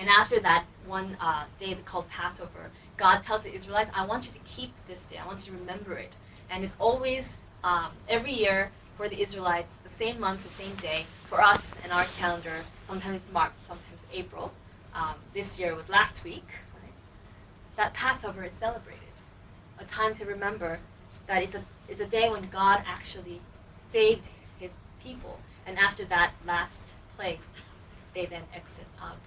And 0.00 0.08
after 0.08 0.40
that 0.40 0.64
one 0.86 1.14
uh, 1.20 1.44
day 1.60 1.76
called 1.84 2.08
Passover, 2.08 2.70
God 2.96 3.20
tells 3.22 3.42
the 3.42 3.54
Israelites, 3.54 3.90
I 3.94 4.06
want 4.06 4.24
you 4.24 4.32
to 4.32 4.38
keep 4.46 4.72
this 4.88 4.98
day. 5.10 5.18
I 5.18 5.26
want 5.26 5.46
you 5.46 5.52
to 5.52 5.58
remember 5.58 5.92
it. 5.98 6.14
And 6.48 6.64
it's 6.64 6.72
always, 6.78 7.26
um, 7.64 7.90
every 8.08 8.32
year 8.32 8.70
for 8.96 9.10
the 9.10 9.20
Israelites, 9.20 9.68
the 9.84 9.90
same 10.02 10.18
month, 10.18 10.40
the 10.42 10.64
same 10.64 10.74
day. 10.76 11.04
For 11.28 11.42
us 11.42 11.60
in 11.84 11.90
our 11.90 12.06
calendar, 12.16 12.64
sometimes 12.88 13.16
it's 13.16 13.30
March, 13.30 13.52
sometimes 13.58 14.00
April. 14.10 14.50
Um, 14.94 15.16
this 15.34 15.58
year 15.58 15.74
was 15.74 15.86
last 15.90 16.24
week. 16.24 16.48
That 17.76 17.92
Passover 17.92 18.44
is 18.44 18.52
celebrated. 18.58 19.02
A 19.78 19.84
time 19.84 20.14
to 20.14 20.24
remember 20.24 20.78
that 21.26 21.42
it's 21.42 21.54
a, 21.54 21.62
it's 21.90 22.00
a 22.00 22.06
day 22.06 22.30
when 22.30 22.48
God 22.48 22.82
actually 22.86 23.42
saved 23.92 24.24
his 24.58 24.70
people. 25.02 25.38
And 25.66 25.78
after 25.78 26.06
that 26.06 26.32
last 26.46 26.80
plague, 27.16 27.38
they 28.14 28.24
then 28.24 28.42
exit 28.54 28.86
out 29.02 29.18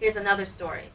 Here's 0.00 0.16
another 0.16 0.46
story. 0.46 0.90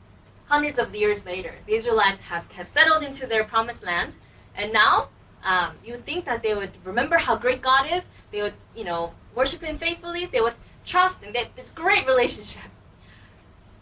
Hundreds 0.45 0.79
of 0.79 0.95
years 0.95 1.23
later, 1.25 1.55
the 1.67 1.75
Israelites 1.75 2.21
have, 2.21 2.49
have 2.51 2.69
settled 2.73 3.03
into 3.03 3.27
their 3.27 3.43
promised 3.43 3.83
land, 3.83 4.13
and 4.55 4.71
now 4.71 5.09
um, 5.43 5.75
you 5.83 5.93
would 5.93 6.05
think 6.05 6.25
that 6.25 6.41
they 6.41 6.53
would 6.53 6.71
remember 6.85 7.17
how 7.17 7.35
great 7.35 7.61
God 7.61 7.85
is. 7.91 8.03
They 8.31 8.41
would, 8.41 8.53
you 8.75 8.85
know, 8.85 9.11
worship 9.35 9.61
Him 9.61 9.77
faithfully. 9.77 10.27
They 10.27 10.39
would 10.39 10.53
trust, 10.85 11.15
and 11.23 11.35
they 11.35 11.39
had 11.39 11.49
great 11.75 12.07
relationship. 12.07 12.63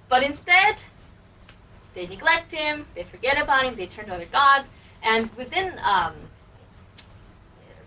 But 0.10 0.23
instead, 0.23 0.77
they 1.93 2.07
neglect 2.07 2.51
Him. 2.51 2.88
They 2.95 3.03
forget 3.03 3.39
about 3.39 3.63
Him. 3.63 3.75
They 3.75 3.86
turn 3.86 4.05
to 4.07 4.15
other 4.15 4.25
gods, 4.25 4.67
and 5.03 5.29
within, 5.36 5.79
um, 5.84 6.13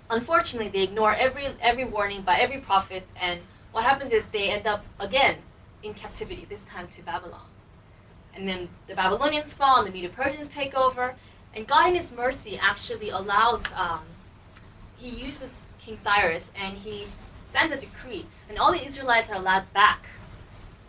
unfortunately, 0.09 0.69
they 0.69 0.85
ignore 0.85 1.15
every 1.17 1.49
every 1.61 1.85
warning 1.85 2.23
by 2.23 2.37
every 2.37 2.59
prophet. 2.59 3.05
And 3.21 3.41
what 3.73 3.83
happens 3.83 4.13
is 4.13 4.23
they 4.33 4.51
end 4.51 4.69
up 4.69 4.85
again 5.01 5.39
in 5.85 5.95
captivity, 5.95 6.47
this 6.49 6.63
time 6.71 6.89
to 6.89 7.03
Babylon. 7.03 7.47
And 8.35 8.49
then 8.49 8.69
the 8.89 8.95
Babylonians 8.95 9.53
fall, 9.53 9.79
and 9.79 9.87
the 9.87 9.93
Medo-Persians 9.93 10.49
take 10.49 10.75
over. 10.75 11.15
And 11.55 11.67
God, 11.67 11.89
in 11.89 11.95
His 11.97 12.11
mercy, 12.13 12.59
actually 12.61 13.11
allows, 13.11 13.63
um, 13.77 14.03
He 14.97 15.09
uses 15.09 15.51
King 15.81 15.99
Cyrus, 16.03 16.43
and 16.57 16.77
He 16.77 17.07
sends 17.53 17.73
a 17.73 17.79
decree, 17.79 18.27
and 18.49 18.59
all 18.59 18.73
the 18.73 18.85
Israelites 18.85 19.31
are 19.31 19.37
allowed 19.37 19.73
back 19.73 20.05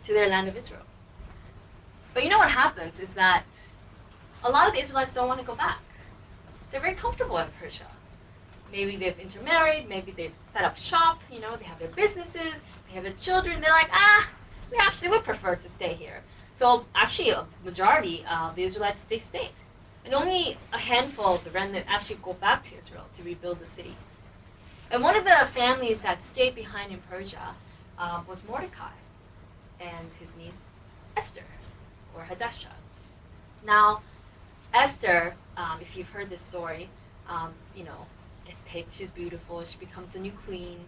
to 0.04 0.12
their 0.12 0.28
land 0.28 0.48
of 0.48 0.56
Israel. 0.56 0.82
But 2.14 2.24
you 2.24 2.30
know 2.30 2.38
what 2.38 2.50
happens 2.50 2.98
is 2.98 3.08
that 3.14 3.44
a 4.42 4.50
lot 4.50 4.66
of 4.68 4.74
the 4.74 4.82
Israelites 4.82 5.12
don't 5.12 5.28
want 5.28 5.40
to 5.40 5.46
go 5.46 5.54
back. 5.54 5.80
They're 6.70 6.80
very 6.80 6.94
comfortable 6.94 7.38
in 7.38 7.48
Persia. 7.60 7.86
Maybe 8.72 8.96
they've 8.96 9.18
intermarried, 9.18 9.88
maybe 9.88 10.12
they've 10.12 10.34
set 10.52 10.64
up 10.64 10.76
shop, 10.76 11.20
you 11.30 11.40
know, 11.40 11.56
they 11.56 11.64
have 11.64 11.78
their 11.78 11.88
businesses, 11.88 12.54
they 12.88 12.94
have 12.94 13.04
their 13.04 13.12
children. 13.12 13.60
They're 13.60 13.70
like, 13.70 13.90
ah, 13.92 14.28
we 14.70 14.78
actually 14.80 15.10
would 15.10 15.24
prefer 15.24 15.56
to 15.56 15.68
stay 15.76 15.94
here. 15.94 16.22
So 16.58 16.84
actually, 16.94 17.30
a 17.30 17.46
majority 17.64 18.24
of 18.30 18.56
the 18.56 18.64
Israelites 18.64 19.04
they 19.08 19.18
stayed, 19.18 19.52
and 20.04 20.14
only 20.14 20.56
a 20.72 20.78
handful 20.78 21.34
of 21.34 21.44
the 21.44 21.50
remnant 21.50 21.86
actually 21.88 22.18
go 22.22 22.32
back 22.34 22.64
to 22.70 22.78
Israel 22.78 23.04
to 23.16 23.22
rebuild 23.22 23.60
the 23.60 23.66
city. 23.76 23.94
And 24.90 25.02
one 25.02 25.16
of 25.16 25.24
the 25.24 25.48
families 25.54 25.98
that 26.02 26.24
stayed 26.24 26.54
behind 26.54 26.92
in 26.92 27.00
Persia 27.10 27.54
uh, 27.98 28.22
was 28.28 28.44
Mordecai 28.44 28.92
and 29.80 30.08
his 30.18 30.28
niece 30.38 30.52
Esther, 31.16 31.44
or 32.14 32.22
Hadassah. 32.22 32.68
Now, 33.64 34.00
Esther, 34.74 35.34
um, 35.56 35.78
if 35.80 35.96
you've 35.96 36.08
heard 36.08 36.30
this 36.30 36.42
story, 36.42 36.88
um, 37.28 37.52
you 37.74 37.84
know, 37.84 38.06
it's 38.46 38.60
picked, 38.66 38.94
she's 38.94 39.10
beautiful, 39.10 39.64
she 39.64 39.78
becomes 39.78 40.12
the 40.12 40.18
new 40.18 40.32
queen, 40.46 40.78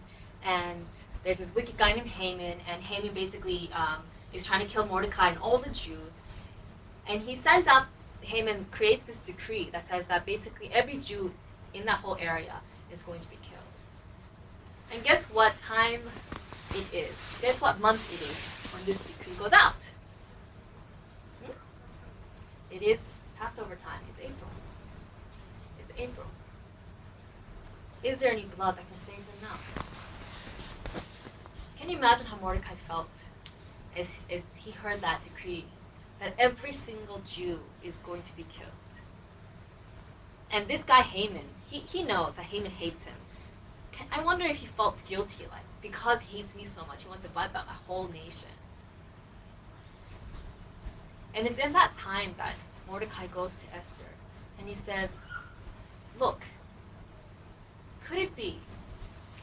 and 0.43 0.85
there's 1.23 1.37
this 1.37 1.53
wicked 1.53 1.77
guy 1.77 1.93
named 1.93 2.07
Haman, 2.07 2.59
and 2.67 2.81
Haman 2.83 3.13
basically 3.13 3.69
um, 3.73 4.03
is 4.33 4.45
trying 4.45 4.65
to 4.65 4.71
kill 4.71 4.85
Mordecai 4.85 5.29
and 5.29 5.37
all 5.39 5.57
the 5.57 5.69
Jews. 5.69 6.13
And 7.07 7.21
he 7.21 7.39
sends 7.43 7.67
out, 7.67 7.87
Haman 8.21 8.65
creates 8.71 9.05
this 9.07 9.17
decree 9.25 9.69
that 9.71 9.87
says 9.89 10.05
that 10.07 10.25
basically 10.25 10.69
every 10.73 10.97
Jew 10.97 11.31
in 11.73 11.85
that 11.85 11.99
whole 11.99 12.17
area 12.19 12.55
is 12.93 12.99
going 13.01 13.19
to 13.21 13.29
be 13.29 13.37
killed. 13.37 13.59
And 14.91 15.03
guess 15.03 15.23
what 15.25 15.53
time 15.67 16.01
it 16.75 16.85
is? 16.93 17.13
Guess 17.41 17.61
what 17.61 17.79
month 17.79 18.01
it 18.13 18.21
is 18.23 18.37
when 18.73 18.85
this 18.85 18.97
decree 19.07 19.35
goes 19.35 19.51
out? 19.53 19.81
Hmm? 21.43 21.51
It 22.71 22.81
is 22.81 22.99
Passover 23.37 23.75
time. 23.75 24.01
It's 24.09 24.19
April. 24.19 24.49
It's 25.79 25.99
April. 25.99 26.27
Is 28.03 28.19
there 28.19 28.31
any 28.31 28.45
blood 28.55 28.77
that 28.77 28.85
can 28.87 28.97
save 29.07 29.25
them 29.25 29.35
now? 29.41 29.57
Can 31.79 31.89
you 31.89 31.97
imagine 31.97 32.27
how 32.27 32.37
Mordecai 32.37 32.75
felt 32.87 33.09
as, 33.97 34.07
as 34.31 34.41
he 34.55 34.71
heard 34.71 35.01
that 35.01 35.23
decree 35.23 35.65
that 36.19 36.33
every 36.39 36.73
single 36.73 37.21
Jew 37.27 37.59
is 37.83 37.95
going 38.05 38.23
to 38.23 38.35
be 38.37 38.43
killed? 38.43 38.71
And 40.51 40.67
this 40.67 40.81
guy 40.83 41.01
Haman, 41.01 41.45
he, 41.69 41.79
he 41.79 42.03
knows 42.03 42.33
that 42.37 42.45
Haman 42.45 42.71
hates 42.71 43.03
him. 43.05 43.15
Can, 43.93 44.07
I 44.11 44.23
wonder 44.23 44.45
if 44.45 44.57
he 44.57 44.67
felt 44.77 44.97
guilty, 45.07 45.45
like 45.51 45.63
because 45.81 46.19
he 46.21 46.39
hates 46.39 46.55
me 46.55 46.65
so 46.65 46.85
much, 46.87 47.03
he 47.03 47.09
wants 47.09 47.25
to 47.25 47.31
wipe 47.35 47.55
out 47.55 47.65
a 47.67 47.87
whole 47.87 48.07
nation. 48.09 48.49
And 51.35 51.47
it's 51.47 51.59
in 51.63 51.73
that 51.73 51.97
time 51.97 52.35
that 52.37 52.55
Mordecai 52.87 53.27
goes 53.27 53.51
to 53.61 53.67
Esther 53.75 54.11
and 54.59 54.67
he 54.67 54.77
says, 54.85 55.09
Look, 56.19 56.41
Could 58.07 58.19
it 58.19 58.35
be 58.35 58.59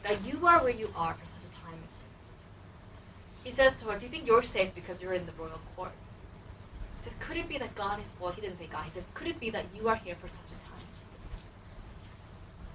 that 0.03 0.25
you 0.25 0.45
are 0.47 0.61
where 0.61 0.71
you 0.71 0.89
are 0.95 1.13
for 1.15 1.25
such 1.25 1.51
a 1.51 1.55
time 1.65 1.75
as 1.75 1.89
this? 2.01 3.36
He 3.47 3.53
says 3.53 3.77
to 3.77 3.85
her, 3.85 3.97
Do 3.97 4.03
you 4.03 4.11
think 4.11 4.27
you're 4.27 4.43
safe 4.43 4.75
because 4.75 5.01
you're 5.01 5.13
in 5.13 5.25
the 5.25 5.31
royal 5.39 5.61
court? 5.77 5.93
He 6.99 7.09
says, 7.09 7.17
Could 7.25 7.37
it 7.37 7.47
be 7.47 7.57
that 7.57 7.73
God 7.75 7.99
is, 7.99 8.05
well, 8.19 8.33
he 8.33 8.41
didn't 8.41 8.59
say 8.59 8.67
God, 8.67 8.83
he 8.83 8.91
says, 8.91 9.05
Could 9.13 9.27
it 9.27 9.39
be 9.39 9.49
that 9.51 9.63
you 9.73 9.87
are 9.87 9.95
here 9.95 10.15
for 10.19 10.27
such 10.27 10.51
a 10.51 10.59
time? 10.69 10.85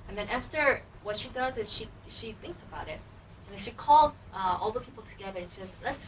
And 0.09 0.17
then 0.17 0.31
Esther, 0.31 0.81
what 1.03 1.19
she 1.19 1.29
does 1.29 1.59
is 1.59 1.71
she, 1.71 1.89
she 2.09 2.33
thinks 2.41 2.59
about 2.71 2.89
it. 2.89 3.01
And 3.45 3.53
then 3.53 3.59
she 3.59 3.73
calls 3.73 4.15
uh, 4.33 4.57
all 4.59 4.73
the 4.73 4.81
people 4.81 5.03
together 5.11 5.41
and 5.41 5.51
she 5.53 5.61
says, 5.61 5.69
Let's 5.85 6.07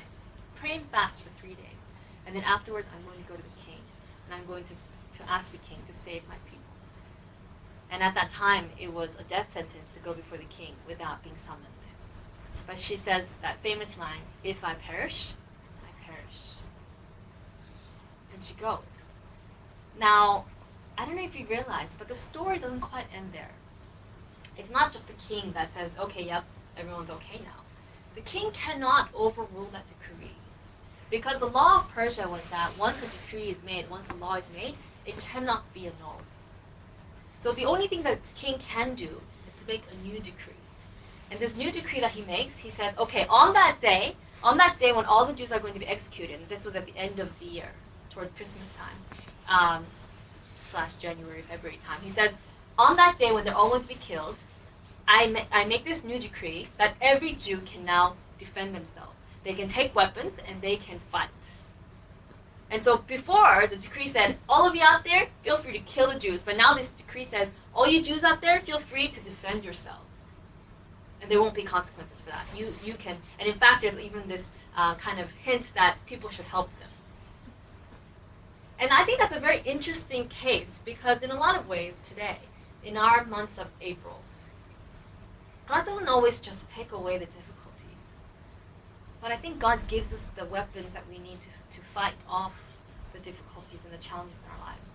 pray 0.57 0.77
and 0.77 0.91
fast 0.91 1.23
for 1.23 1.31
three 1.39 1.55
days. 1.57 1.81
And 2.27 2.35
then 2.35 2.45
afterwards, 2.45 2.89
I'm 2.97 3.05
going 3.05 3.23
to 3.23 3.29
go 3.29 3.37
to 3.37 3.43
the 3.43 3.61
king. 3.67 3.85
And 4.25 4.35
I'm 4.41 4.47
going 4.47 4.65
to, 4.65 5.19
to 5.19 5.31
ask 5.31 5.45
the 5.53 5.59
king 5.59 5.77
to 5.89 5.95
save 6.07 6.27
my 6.27 6.37
people. 6.49 6.73
And 7.91 8.03
at 8.03 8.15
that 8.15 8.31
time, 8.33 8.71
it 8.81 8.91
was 8.91 9.11
a 9.19 9.25
death 9.25 9.53
sentence 9.53 9.91
to 9.93 10.01
go 10.01 10.15
before 10.15 10.39
the 10.39 10.49
king 10.49 10.73
without 10.89 11.23
being 11.23 11.37
summoned. 11.47 11.74
But 12.67 12.79
she 12.79 12.97
says 12.97 13.25
that 13.43 13.63
famous 13.63 13.89
line, 13.99 14.23
if 14.43 14.65
I 14.65 14.75
perish, 14.75 15.33
I 15.83 16.07
perish. 16.07 16.41
And 18.33 18.43
she 18.43 18.55
goes. 18.55 18.79
Now, 19.99 20.47
I 20.97 21.05
don't 21.05 21.17
know 21.17 21.25
if 21.25 21.35
you 21.35 21.47
realize, 21.47 21.91
but 21.99 22.09
the 22.09 22.15
story 22.15 22.59
doesn't 22.59 22.81
quite 22.81 23.07
end 23.15 23.33
there. 23.33 23.51
It's 24.57 24.71
not 24.71 24.93
just 24.93 25.07
the 25.07 25.13
king 25.15 25.53
that 25.53 25.71
says, 25.75 25.91
okay, 25.99 26.25
yep, 26.25 26.45
everyone's 26.77 27.11
okay 27.11 27.41
now. 27.43 27.63
The 28.15 28.21
king 28.21 28.51
cannot 28.53 29.11
overrule 29.15 29.69
that 29.73 29.85
decree. 29.89 30.31
Because 31.11 31.39
the 31.39 31.47
law 31.47 31.81
of 31.81 31.89
Persia 31.91 32.29
was 32.29 32.43
that 32.51 32.77
once 32.79 32.97
a 32.99 33.07
decree 33.07 33.51
is 33.51 33.63
made, 33.65 33.91
once 33.91 34.09
a 34.11 34.15
law 34.15 34.35
is 34.35 34.45
made, 34.55 34.77
it 35.05 35.19
cannot 35.19 35.73
be 35.75 35.87
annulled. 35.87 36.23
So 37.43 37.53
the 37.53 37.67
only 37.67 37.89
thing 37.89 38.03
that 38.05 38.21
the 38.23 38.41
king 38.41 38.59
can 38.59 38.95
do 38.95 39.21
is 39.47 39.55
to 39.55 39.67
make 39.67 39.83
a 39.93 40.07
new 40.07 40.19
decree. 40.19 40.54
And 41.31 41.41
this 41.41 41.57
new 41.57 41.73
decree 41.73 42.01
that 42.01 42.13
he 42.13 42.23
makes, 42.23 42.57
he 42.57 42.71
says, 42.71 42.95
okay, 42.99 43.27
on 43.29 43.53
that 43.55 43.79
day, 43.81 44.15
on 44.43 44.57
that 44.59 44.79
day 44.79 44.93
when 44.93 45.05
all 45.05 45.27
the 45.27 45.33
Jews 45.33 45.53
are 45.53 45.59
going 45.59 45.75
to 45.75 45.81
be 45.81 45.87
executed, 45.87 46.41
and 46.41 46.49
this 46.49 46.65
was 46.65 46.75
at 46.77 46.87
the 46.87 46.97
end 46.97 47.19
of 47.19 47.29
the 47.41 47.47
year, 47.47 47.71
towards 48.11 48.33
Christmas 48.33 48.65
time, 48.79 48.97
um, 49.49 49.87
slash 50.57 50.95
January, 50.97 51.43
February 51.49 51.81
time, 51.87 52.01
he 52.03 52.13
says, 52.13 52.31
on 52.79 52.97
that 52.97 53.19
day 53.19 53.33
when 53.33 53.45
they're 53.45 53.55
all 53.55 53.71
going 53.71 53.83
to 53.83 53.89
be 53.89 53.95
killed, 53.95 54.37
I, 55.09 55.27
ma- 55.29 55.47
I 55.53 55.65
make 55.65 55.85
this 55.85 56.03
new 56.05 56.19
decree 56.19 56.69
that 56.79 56.95
every 57.01 57.33
Jew 57.33 57.59
can 57.61 57.85
now 57.85 58.15
defend 58.39 58.75
themselves. 58.75 59.15
They 59.45 59.55
can 59.55 59.69
take 59.69 59.95
weapons 59.95 60.33
and 60.49 60.61
they 60.63 60.77
can 60.77 61.01
fight. 61.11 61.29
And 62.71 62.83
so 62.83 62.99
before, 62.99 63.67
the 63.69 63.77
decree 63.77 64.09
said, 64.09 64.37
all 64.49 64.67
of 64.67 64.75
you 64.75 64.83
out 64.83 65.05
there, 65.05 65.29
feel 65.43 65.63
free 65.63 65.73
to 65.75 65.79
kill 65.81 66.11
the 66.13 66.19
Jews. 66.19 66.43
But 66.43 66.57
now 66.57 66.75
this 66.75 66.89
decree 66.89 67.27
says, 67.27 67.49
all 67.75 67.87
you 67.87 68.03
Jews 68.03 68.25
out 68.25 68.41
there, 68.41 68.61
feel 68.63 68.81
free 68.81 69.09
to 69.09 69.21
defend 69.21 69.65
yourselves. 69.65 70.04
And 71.25 71.31
there 71.31 71.41
won't 71.41 71.55
be 71.55 71.63
consequences 71.63 72.21
for 72.21 72.29
that. 72.33 72.45
You, 72.55 72.75
you 72.85 72.93
can, 72.93 73.17
and 73.39 73.49
in 73.49 73.59
fact, 73.59 73.81
there's 73.81 73.99
even 73.99 74.29
this 74.29 74.43
uh, 74.77 74.95
kind 74.97 75.19
of 75.19 75.31
hint 75.43 75.65
that 75.75 75.97
people 76.05 76.29
should 76.29 76.45
help 76.45 76.69
them. 76.79 76.91
And 78.79 78.91
I 78.91 79.07
think 79.07 79.21
that's 79.21 79.35
a 79.35 79.41
very 79.41 79.63
interesting 79.65 80.29
case 80.29 80.69
because 80.85 81.23
in 81.23 81.31
a 81.31 81.35
lot 81.35 81.57
of 81.57 81.67
ways 81.67 81.95
today, 82.07 82.37
in 82.85 82.99
our 82.99 83.25
months 83.25 83.59
of 83.59 83.69
Aprils, 83.81 84.21
God 85.67 85.87
doesn't 85.87 86.09
always 86.09 86.41
just 86.41 86.69
take 86.77 86.93
away 86.93 87.15
the 87.15 87.25
difficulties. 87.25 88.03
But 89.23 89.33
I 89.33 89.39
think 89.39 89.59
God 89.59 89.81
gives 89.89 90.13
us 90.13 90.21
the 90.37 90.45
weapons 90.45 90.93
that 90.93 91.09
we 91.09 91.19
need 91.21 91.39
to, 91.41 91.79
to 91.79 91.87
fight 91.95 92.17
off 92.29 92.53
the 93.15 93.19
difficulties 93.21 93.81
and 93.83 93.99
the 93.99 94.05
challenges 94.05 94.37
in 94.45 94.51
our 94.51 94.69
lives. 94.69 94.91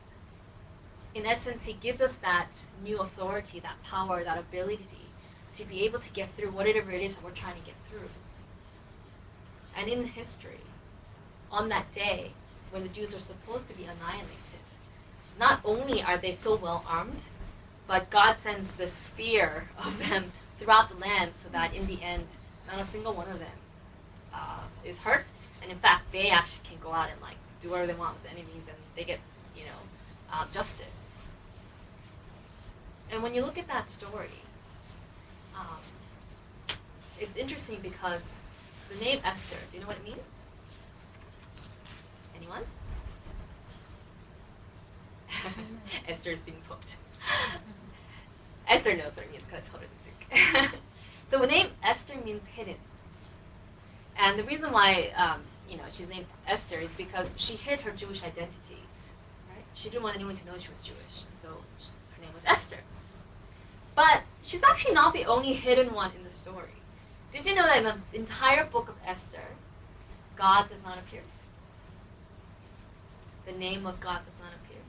In 1.16 1.26
essence, 1.26 1.64
He 1.66 1.74
gives 1.74 2.02
us 2.02 2.12
that 2.22 2.50
new 2.84 3.00
authority, 3.00 3.60
that 3.62 3.82
power, 3.82 4.24
that 4.24 4.38
ability 4.38 5.09
to 5.56 5.66
be 5.66 5.84
able 5.86 6.00
to 6.00 6.10
get 6.12 6.30
through 6.38 6.52
whatever 6.52 6.92
it 6.92 7.02
is 7.02 7.14
that 7.14 7.24
we're 7.24 7.32
trying 7.32 7.60
to 7.60 7.66
get 7.66 7.76
through. 7.90 8.10
And 9.78 9.88
in 9.88 10.06
history, 10.06 10.60
on 11.52 11.70
that 11.70 11.94
day 11.96 12.32
when 12.72 12.84
the 12.84 12.90
Jews 12.90 13.16
are 13.16 13.20
supposed 13.20 13.68
to 13.68 13.74
be 13.74 13.84
annihilated, 13.84 14.30
not 15.40 15.62
only 15.64 16.04
are 16.04 16.18
they 16.18 16.36
so 16.36 16.56
well 16.56 16.84
armed, 16.88 17.22
but 17.88 18.10
God 18.10 18.36
sends 18.44 18.70
this 18.78 19.00
fear 19.18 19.68
of 19.78 19.98
them 19.98 20.32
throughout 20.60 20.90
the 20.90 20.98
land 20.98 21.32
so 21.44 21.50
that 21.52 21.74
in 21.74 21.88
the 21.88 22.02
end, 22.04 22.26
not 22.68 22.80
a 22.80 22.92
single 22.92 23.14
one 23.14 23.30
of 23.30 23.40
them 23.40 23.58
uh, 24.34 24.62
is 24.86 24.98
hurt. 24.98 25.26
And 25.62 25.72
in 25.72 25.80
fact, 25.80 26.12
they 26.12 26.30
actually 26.30 26.70
can 26.70 26.78
go 26.82 26.94
out 26.94 27.10
and 27.10 27.20
like 27.22 27.36
do 27.62 27.70
whatever 27.70 27.88
they 27.88 27.98
want 27.98 28.16
with 28.16 28.24
the 28.24 28.30
enemies 28.30 28.64
and 28.68 28.78
they 28.96 29.04
get, 29.04 29.20
you 29.56 29.64
know, 29.64 29.80
uh, 30.32 30.46
justice. 30.54 30.86
And 33.12 33.24
when 33.24 33.34
you 33.34 33.42
look 33.42 33.58
at 33.58 33.68
that 33.68 33.90
story, 33.90 34.30
um, 35.60 36.78
it's 37.20 37.38
interesting 37.38 37.80
because 37.82 38.22
the 38.90 38.96
name 38.96 39.20
Esther, 39.24 39.58
do 39.72 39.78
you 39.78 39.82
know 39.82 39.88
what 39.88 39.98
it 39.98 40.04
means? 40.04 40.20
Anyone? 42.36 42.64
Esther 46.08 46.32
is 46.32 46.40
being 46.40 46.62
poked. 46.68 46.96
Esther 48.68 48.96
knows 48.96 49.16
what 49.16 49.26
it 49.26 49.32
means 49.32 49.44
because 49.50 49.64
I 49.66 49.70
told 49.70 49.84
her 49.84 49.90
week. 50.06 50.80
the 51.32 51.46
name 51.46 51.68
Esther 51.84 52.16
means 52.24 52.42
hidden. 52.56 52.76
And 54.18 54.38
the 54.38 54.44
reason 54.44 54.72
why 54.72 55.12
um, 55.16 55.42
you 55.70 55.78
know 55.78 55.84
she's 55.92 56.08
named 56.08 56.26
Esther 56.48 56.80
is 56.80 56.92
because 56.98 57.28
she 57.36 57.56
hid 57.56 57.80
her 57.82 57.92
Jewish 57.92 58.24
identity. 58.24 58.84
Right? 59.50 59.64
She 59.74 59.90
didn't 59.90 60.04
want 60.04 60.16
anyone 60.16 60.36
to 60.36 60.46
know 60.46 60.58
she 60.58 60.70
was 60.70 60.80
Jewish, 60.82 61.26
so 61.42 61.50
she, 61.80 61.90
her 62.16 62.22
name 62.22 62.34
was 62.34 62.44
Esther. 62.46 62.80
But 64.00 64.22
she's 64.44 64.64
actually 64.64 64.94
not 64.94 65.14
the 65.14 65.26
only 65.26 65.52
hidden 65.52 65.94
one 65.94 66.12
in 66.16 66.24
the 66.24 66.30
story. 66.30 66.72
Did 67.34 67.46
you 67.46 67.54
know 67.54 67.66
that 67.66 67.80
in 67.80 67.84
the 67.84 67.98
entire 68.18 68.64
book 68.64 68.88
of 68.88 68.96
Esther, 69.06 69.44
God 70.38 70.70
does 70.70 70.82
not 70.86 70.98
appear? 71.00 71.22
The 73.46 73.52
name 73.52 73.86
of 73.86 74.00
God 74.00 74.20
does 74.20 74.40
not 74.42 74.54
appear. 74.54 74.80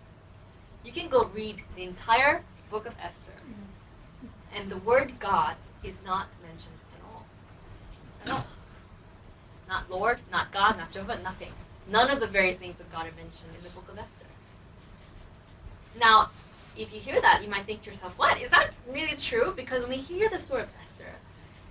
You 0.84 0.92
can 0.92 1.10
go 1.10 1.24
read 1.34 1.60
the 1.74 1.82
entire 1.82 2.44
book 2.70 2.86
of 2.86 2.92
Esther, 3.02 3.32
mm-hmm. 3.32 4.28
and 4.54 4.70
the 4.70 4.76
word 4.76 5.14
God 5.18 5.56
is 5.82 5.96
not 6.04 6.28
mentioned 6.40 6.78
at 6.94 7.02
all. 7.12 7.24
At 8.24 8.30
all. 8.30 8.46
Not 9.68 9.90
Lord, 9.90 10.20
not 10.30 10.52
God, 10.52 10.78
not 10.78 10.92
Jehovah, 10.92 11.20
nothing. 11.20 11.50
None 11.88 12.10
of 12.10 12.20
the 12.20 12.28
very 12.28 12.54
things 12.54 12.78
of 12.78 12.92
God 12.92 13.06
are 13.06 13.16
mentioned 13.16 13.56
in 13.58 13.64
the 13.64 13.70
book 13.70 13.88
of 13.88 13.98
Esther. 13.98 14.30
Now, 15.98 16.30
if 16.76 16.92
you 16.92 17.00
hear 17.00 17.20
that, 17.20 17.42
you 17.42 17.48
might 17.48 17.66
think 17.66 17.83
to 17.83 17.90
yourself, 17.90 18.12
what? 18.16 18.40
Is 18.40 18.50
that 18.50 18.70
really 18.88 19.16
true? 19.16 19.52
Because 19.54 19.83
when 19.83 19.90
we 19.90 19.96
hear 19.96 20.28
the 20.28 20.38
story 20.38 20.62
of 20.62 20.68
Esther, 20.87 21.12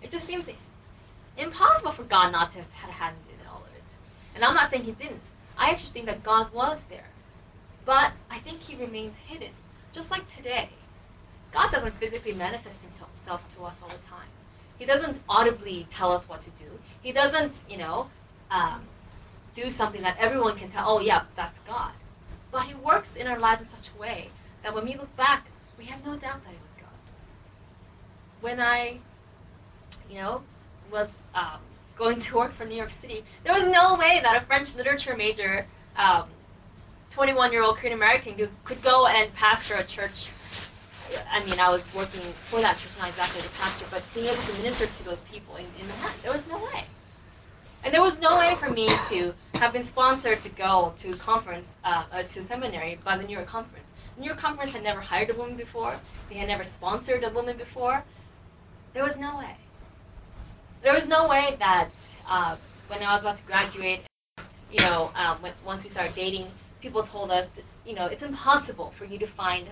it 0.02 0.12
just 0.12 0.26
seems 0.26 0.46
impossible 1.38 1.92
for 1.92 2.04
God 2.04 2.32
not 2.32 2.52
to 2.52 2.58
have 2.58 2.72
had 2.72 2.90
a 2.90 2.94
hand 2.94 3.16
in 3.30 3.48
all 3.48 3.62
of 3.62 3.76
it. 3.76 3.84
And 4.36 4.44
I'm 4.44 4.56
not 4.56 4.70
saying 4.70 4.84
he 4.84 4.92
didn't. 4.92 5.22
I 5.58 5.70
actually 5.72 5.94
think 5.94 6.06
that 6.08 6.24
God 6.24 6.54
was 6.54 6.82
there. 6.90 7.08
But 7.86 8.12
I 8.30 8.40
think 8.40 8.62
he 8.62 8.76
remains 8.76 9.16
hidden. 9.28 9.52
Just 9.92 10.12
like 10.12 10.30
today. 10.36 10.70
God 11.52 11.72
doesn't 11.72 12.00
physically 12.00 12.34
manifest 12.34 12.80
himself 12.82 13.42
to 13.56 13.64
us 13.64 13.76
all 13.82 13.90
the 13.90 14.08
time. 14.08 14.28
He 14.78 14.86
doesn't 14.86 15.22
audibly 15.28 15.88
tell 15.92 16.12
us 16.12 16.30
what 16.30 16.42
to 16.44 16.50
do. 16.52 16.70
He 17.02 17.12
doesn't, 17.12 17.56
you 17.68 17.78
know, 17.78 18.08
um, 18.52 18.82
do 19.56 19.70
something 19.72 20.02
that 20.04 20.18
everyone 20.20 20.58
can 20.58 20.70
tell, 20.72 20.88
oh, 20.88 21.00
yeah, 21.00 21.24
that's 21.36 21.58
God. 21.68 21.92
But 22.52 22.68
he 22.68 22.76
works 22.76 23.10
in 23.16 23.28
our 23.28 23.40
lives 23.40 23.62
in 23.62 23.70
such 23.70 23.90
a 23.96 24.00
way 24.00 24.30
that 24.64 24.74
when 24.74 24.86
we 24.86 24.96
look 24.96 25.14
back, 25.16 25.48
we 25.78 25.86
have 25.86 26.04
no 26.06 26.16
doubt 26.18 26.44
that 26.44 26.52
it 26.52 26.60
was 26.62 26.72
God. 26.78 26.90
When 28.42 28.60
I, 28.60 28.98
you 30.10 30.16
know, 30.16 30.42
was 30.92 31.08
um, 31.34 31.60
going 31.98 32.20
to 32.22 32.36
work 32.36 32.56
for 32.56 32.66
New 32.66 32.76
York 32.76 32.92
City, 33.02 33.24
there 33.44 33.54
was 33.54 33.64
no 33.64 33.96
way 33.96 34.20
that 34.24 34.42
a 34.42 34.46
French 34.46 34.76
literature 34.76 35.16
major, 35.16 35.66
21 37.12 37.56
um, 37.56 37.76
Korean 37.76 37.94
American, 37.94 38.36
could, 38.36 38.50
could 38.64 38.82
go 38.82 39.08
and 39.08 39.34
pastor 39.34 39.76
a 39.76 39.84
church. 39.84 40.30
I 41.32 41.44
mean, 41.46 41.60
I 41.60 41.70
was 41.70 41.92
working 41.94 42.22
for 42.50 42.62
that 42.62 42.78
church, 42.78 42.92
not 43.00 43.10
exactly 43.10 43.40
as 43.40 43.46
a 43.48 43.50
pastor, 43.50 43.86
but 43.90 44.04
being 44.14 44.28
able 44.28 44.42
to 44.42 44.54
minister 44.58 44.86
to 44.86 45.04
those 45.06 45.20
people 45.32 45.56
in, 45.56 45.66
in 45.80 45.88
Manhattan, 45.88 46.20
there 46.22 46.34
was 46.34 46.46
no 46.48 46.58
way. 46.58 46.86
And 47.84 47.94
there 47.94 48.02
was 48.02 48.20
no 48.20 48.38
way 48.38 48.56
for 48.60 48.70
me 48.70 48.90
to 49.10 49.34
have 49.56 49.74
been 49.74 49.88
sponsored 49.88 50.42
to 50.42 50.50
go 50.50 50.94
to 51.00 51.16
conference, 51.16 51.66
uh, 51.84 52.04
uh, 52.12 52.24
to 52.24 52.48
seminary 52.48 53.00
by 53.06 53.18
the 53.18 53.24
New 53.24 53.36
York 53.36 53.48
Conference. 53.48 53.89
New 54.20 54.36
Conference 54.36 54.74
had 54.74 54.84
never 54.84 55.00
hired 55.00 55.30
a 55.30 55.34
woman 55.34 55.56
before. 55.56 55.98
They 56.30 56.36
had 56.36 56.50
never 56.50 56.66
sponsored 56.66 57.24
a 57.24 57.30
woman 57.30 57.58
before. 57.58 58.04
There 58.94 59.04
was 59.04 59.16
no 59.16 59.38
way. 59.38 59.56
There 60.84 60.94
was 60.94 61.06
no 61.06 61.28
way 61.28 61.56
that 61.60 61.90
uh, 62.28 62.58
when 62.90 63.02
I 63.02 63.14
was 63.14 63.22
about 63.22 63.38
to 63.38 63.44
graduate, 63.44 64.02
you 64.72 64.82
know, 64.82 65.12
um, 65.16 65.42
when, 65.42 65.54
once 65.66 65.84
we 65.84 65.90
started 65.90 66.16
dating, 66.16 66.48
people 66.82 67.04
told 67.04 67.32
us 67.32 67.48
that, 67.56 67.64
you 67.86 67.96
know, 67.96 68.08
it's 68.08 68.22
impossible 68.22 68.94
for 68.98 69.06
you 69.06 69.18
to 69.20 69.28
find 69.28 69.68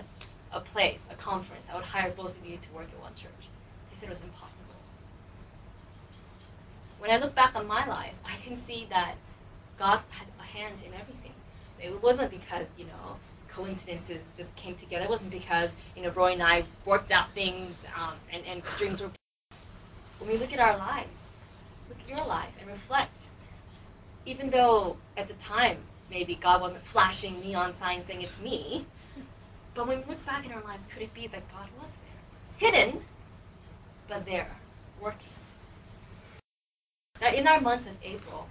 a 0.52 0.60
place, 0.60 0.98
a 1.10 1.14
conference 1.14 1.62
that 1.66 1.76
would 1.76 1.84
hire 1.84 2.10
both 2.16 2.30
of 2.30 2.46
you 2.46 2.56
to 2.56 2.72
work 2.74 2.88
at 2.92 3.00
one 3.02 3.14
church. 3.14 3.48
They 3.90 4.00
said 4.00 4.08
it 4.08 4.12
was 4.12 4.22
impossible. 4.22 4.54
When 6.98 7.10
I 7.10 7.18
look 7.18 7.34
back 7.34 7.54
on 7.54 7.66
my 7.66 7.86
life, 7.86 8.14
I 8.24 8.36
can 8.44 8.60
see 8.66 8.86
that 8.90 9.14
God 9.78 10.00
had 10.08 10.26
a 10.40 10.42
hand 10.42 10.76
in 10.84 10.94
everything. 10.94 11.32
It 11.80 12.02
wasn't 12.02 12.30
because, 12.30 12.66
you 12.76 12.86
know, 12.86 13.16
coincidences 13.58 14.22
just 14.36 14.54
came 14.56 14.76
together. 14.76 15.04
It 15.04 15.10
wasn't 15.10 15.30
because 15.30 15.70
you 15.96 16.02
know 16.02 16.10
Roy 16.10 16.32
and 16.32 16.42
I 16.42 16.64
worked 16.86 17.10
out 17.10 17.26
things 17.34 17.74
um, 17.96 18.14
and 18.32 18.44
and 18.46 18.62
strings 18.70 19.00
were. 19.00 19.10
When 20.20 20.30
we 20.30 20.38
look 20.38 20.52
at 20.52 20.60
our 20.60 20.76
lives, 20.78 21.10
look 21.88 21.98
at 22.00 22.08
your 22.08 22.26
life 22.26 22.52
and 22.60 22.70
reflect. 22.70 23.22
Even 24.26 24.50
though 24.50 24.96
at 25.16 25.28
the 25.28 25.34
time 25.34 25.78
maybe 26.10 26.36
God 26.36 26.60
wasn't 26.60 26.84
flashing 26.92 27.40
neon 27.40 27.74
signs 27.80 28.06
saying 28.06 28.22
it's 28.22 28.40
me, 28.40 28.86
but 29.74 29.86
when 29.86 29.98
we 29.98 30.04
look 30.06 30.24
back 30.24 30.44
in 30.46 30.52
our 30.52 30.62
lives, 30.64 30.84
could 30.92 31.02
it 31.02 31.14
be 31.14 31.26
that 31.28 31.42
God 31.52 31.68
was 31.80 31.90
there, 32.04 32.70
hidden, 32.70 33.00
but 34.08 34.24
there, 34.24 34.56
working? 35.00 35.28
That 37.20 37.34
in 37.34 37.46
our 37.46 37.60
month 37.60 37.86
of 37.86 37.94
April, 38.02 38.46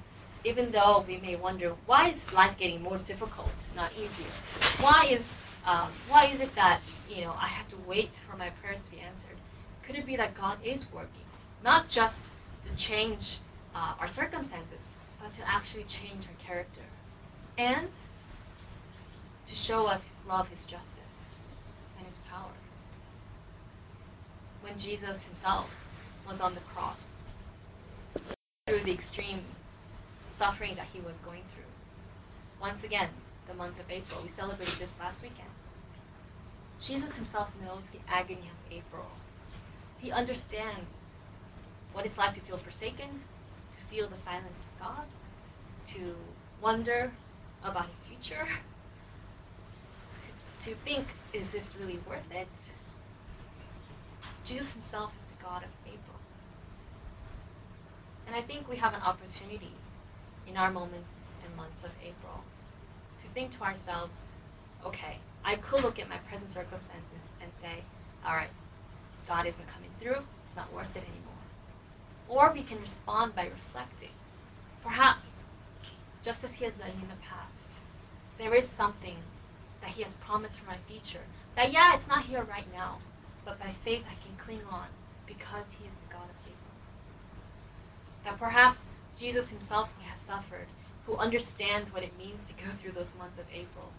even 0.47 0.71
though 0.71 1.03
we 1.05 1.17
may 1.17 1.35
wonder 1.35 1.75
why 1.85 2.09
is 2.11 2.31
life 2.31 2.57
getting 2.57 2.81
more 2.81 2.97
difficult, 2.99 3.51
not 3.75 3.91
easier? 3.93 4.33
Why 4.79 5.07
is 5.09 5.21
um, 5.65 5.91
why 6.07 6.27
is 6.27 6.39
it 6.39 6.55
that 6.55 6.81
you 7.09 7.25
know 7.25 7.35
I 7.37 7.47
have 7.47 7.67
to 7.69 7.75
wait 7.85 8.11
for 8.29 8.37
my 8.37 8.49
prayers 8.61 8.79
to 8.81 8.91
be 8.91 8.99
answered? 9.01 9.37
Could 9.85 9.97
it 9.97 10.05
be 10.05 10.15
that 10.15 10.35
God 10.35 10.57
is 10.63 10.91
working, 10.93 11.27
not 11.63 11.89
just 11.89 12.21
to 12.65 12.73
change 12.77 13.39
uh, 13.75 13.95
our 13.99 14.07
circumstances, 14.07 14.79
but 15.21 15.35
to 15.35 15.49
actually 15.49 15.83
change 15.83 16.27
our 16.27 16.45
character, 16.45 16.87
and 17.57 17.89
to 19.47 19.55
show 19.55 19.85
us 19.85 19.99
His 19.99 20.29
love, 20.29 20.47
His 20.47 20.65
justice, 20.65 21.13
and 21.97 22.07
His 22.07 22.17
power? 22.29 22.55
When 24.61 24.77
Jesus 24.77 25.21
Himself 25.23 25.69
was 26.25 26.39
on 26.39 26.55
the 26.55 26.61
cross, 26.61 26.97
through 28.65 28.83
the 28.83 28.93
extreme 28.93 29.41
suffering 30.37 30.75
that 30.75 30.87
he 30.93 30.99
was 30.99 31.15
going 31.25 31.43
through. 31.53 31.63
Once 32.61 32.83
again, 32.83 33.09
the 33.47 33.53
month 33.53 33.79
of 33.79 33.89
April, 33.89 34.21
we 34.23 34.29
celebrated 34.35 34.75
this 34.79 34.89
last 34.99 35.21
weekend. 35.21 35.49
Jesus 36.81 37.11
himself 37.15 37.49
knows 37.63 37.81
the 37.91 37.99
agony 38.07 38.49
of 38.49 38.71
April. 38.71 39.05
He 39.99 40.11
understands 40.11 40.85
what 41.93 42.05
it's 42.05 42.17
like 42.17 42.35
to 42.35 42.41
feel 42.41 42.57
forsaken, 42.57 43.07
to 43.09 43.95
feel 43.95 44.07
the 44.07 44.17
silence 44.25 44.47
of 44.47 44.85
God, 44.85 45.05
to 45.87 46.15
wonder 46.61 47.11
about 47.63 47.87
his 47.89 48.05
future, 48.05 48.47
to, 50.61 50.69
to 50.69 50.75
think, 50.85 51.07
is 51.33 51.45
this 51.51 51.63
really 51.79 51.99
worth 52.07 52.31
it? 52.31 52.47
Jesus 54.43 54.71
himself 54.71 55.11
is 55.19 55.25
the 55.37 55.43
God 55.43 55.63
of 55.63 55.69
April. 55.85 56.19
And 58.27 58.35
I 58.35 58.41
think 58.41 58.69
we 58.69 58.77
have 58.77 58.93
an 58.93 59.01
opportunity 59.01 59.73
in 60.47 60.57
our 60.57 60.71
moments 60.71 61.09
and 61.43 61.55
months 61.55 61.83
of 61.83 61.91
April 62.01 62.43
to 63.21 63.27
think 63.33 63.51
to 63.57 63.63
ourselves, 63.63 64.13
okay, 64.85 65.17
I 65.43 65.55
could 65.55 65.83
look 65.83 65.99
at 65.99 66.09
my 66.09 66.17
present 66.29 66.51
circumstances 66.53 67.23
and 67.41 67.51
say, 67.61 67.83
all 68.25 68.35
right, 68.35 68.49
God 69.27 69.45
isn't 69.45 69.67
coming 69.73 69.91
through, 69.99 70.23
it's 70.45 70.55
not 70.55 70.71
worth 70.73 70.95
it 70.95 71.03
anymore. 71.03 71.33
Or 72.27 72.53
we 72.53 72.63
can 72.63 72.79
respond 72.79 73.35
by 73.35 73.45
reflecting. 73.45 74.11
Perhaps, 74.83 75.27
just 76.23 76.43
as 76.43 76.51
He 76.53 76.65
has 76.65 76.73
done 76.75 76.89
in 76.89 77.07
the 77.07 77.21
past, 77.23 77.51
there 78.37 78.53
is 78.53 78.65
something 78.75 79.15
that 79.81 79.89
He 79.89 80.03
has 80.03 80.13
promised 80.15 80.59
for 80.59 80.65
my 80.65 80.77
future. 80.87 81.23
That, 81.55 81.71
yeah, 81.71 81.95
it's 81.95 82.07
not 82.07 82.25
here 82.25 82.43
right 82.43 82.67
now, 82.73 82.99
but 83.45 83.59
by 83.59 83.73
faith 83.83 84.03
I 84.05 84.15
can 84.25 84.35
cling 84.43 84.61
on 84.69 84.87
because 85.25 85.65
He 85.79 85.85
is 85.85 85.93
the 86.07 86.13
God 86.13 86.23
of 86.23 86.35
April. 86.45 86.75
That 88.25 88.39
perhaps 88.39 88.79
Jesus 89.19 89.47
himself, 89.47 89.89
who 89.97 90.03
has 90.09 90.19
suffered, 90.27 90.67
who 91.05 91.15
understands 91.17 91.91
what 91.93 92.03
it 92.03 92.17
means 92.17 92.39
to 92.47 92.63
go 92.63 92.69
through 92.79 92.91
those 92.91 93.09
months 93.17 93.39
of 93.39 93.45
April, 93.51 93.91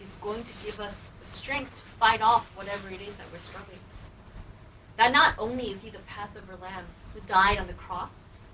is 0.00 0.08
going 0.20 0.44
to 0.44 0.52
give 0.64 0.80
us 0.80 0.94
the 1.20 1.26
strength 1.26 1.74
to 1.76 1.82
fight 1.98 2.20
off 2.20 2.46
whatever 2.54 2.88
it 2.88 3.00
is 3.00 3.14
that 3.16 3.26
we're 3.32 3.38
struggling 3.38 3.78
with. 3.78 3.96
That 4.96 5.12
not 5.12 5.34
only 5.38 5.70
is 5.72 5.82
he 5.82 5.90
the 5.90 5.98
Passover 6.06 6.56
lamb 6.60 6.86
who 7.14 7.20
died 7.20 7.58
on 7.58 7.66
the 7.66 7.74
cross 7.74 8.10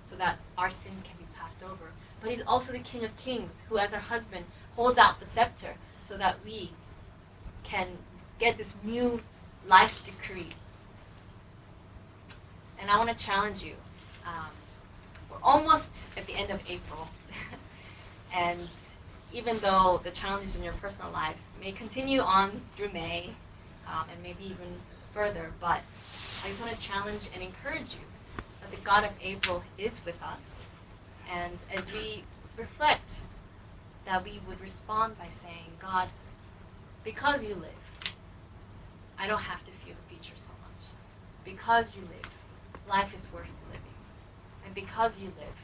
so 0.06 0.16
that 0.16 0.38
our 0.58 0.70
sin 0.70 0.92
can 1.04 1.16
be 1.18 1.26
passed 1.38 1.62
over, 1.62 1.90
but 2.20 2.30
he's 2.30 2.42
also 2.46 2.72
the 2.72 2.78
King 2.80 3.04
of 3.04 3.16
Kings 3.16 3.50
who, 3.68 3.78
as 3.78 3.92
our 3.92 4.00
husband, 4.00 4.44
holds 4.76 4.98
out 4.98 5.20
the 5.20 5.26
scepter 5.34 5.74
so 6.08 6.16
that 6.16 6.36
we 6.44 6.70
can 7.62 7.86
get 8.38 8.58
this 8.58 8.74
new 8.82 9.20
life 9.66 10.04
decree. 10.04 10.52
And 12.80 12.90
I 12.90 12.98
want 12.98 13.16
to 13.16 13.24
challenge 13.24 13.62
you. 13.62 13.74
Um, 14.26 14.50
we're 15.32 15.42
almost 15.42 15.88
at 16.16 16.26
the 16.26 16.34
end 16.34 16.50
of 16.50 16.60
April. 16.68 17.08
and 18.34 18.68
even 19.32 19.58
though 19.60 20.00
the 20.04 20.10
challenges 20.10 20.56
in 20.56 20.62
your 20.62 20.74
personal 20.74 21.10
life 21.10 21.36
may 21.60 21.72
continue 21.72 22.20
on 22.20 22.60
through 22.76 22.92
May 22.92 23.34
um, 23.86 24.06
and 24.12 24.22
maybe 24.22 24.44
even 24.44 24.80
further, 25.14 25.52
but 25.60 25.80
I 26.44 26.48
just 26.48 26.60
want 26.60 26.78
to 26.78 26.84
challenge 26.84 27.30
and 27.34 27.42
encourage 27.42 27.94
you 27.94 28.04
that 28.60 28.70
the 28.70 28.84
God 28.84 29.04
of 29.04 29.10
April 29.22 29.62
is 29.78 30.04
with 30.04 30.20
us. 30.22 30.40
And 31.30 31.58
as 31.74 31.90
we 31.92 32.24
reflect, 32.56 33.10
that 34.04 34.24
we 34.24 34.40
would 34.46 34.60
respond 34.60 35.16
by 35.18 35.28
saying, 35.42 35.64
God, 35.80 36.08
because 37.04 37.42
you 37.42 37.54
live, 37.54 37.70
I 39.18 39.26
don't 39.26 39.40
have 39.40 39.64
to 39.64 39.70
fear 39.84 39.94
the 39.94 40.14
future 40.14 40.36
so 40.36 40.50
much. 40.60 40.88
Because 41.44 41.94
you 41.94 42.02
live, 42.02 42.28
life 42.88 43.08
is 43.18 43.32
worth 43.32 43.46
living 43.46 43.61
and 44.64 44.74
because 44.74 45.18
you 45.18 45.26
live. 45.38 45.58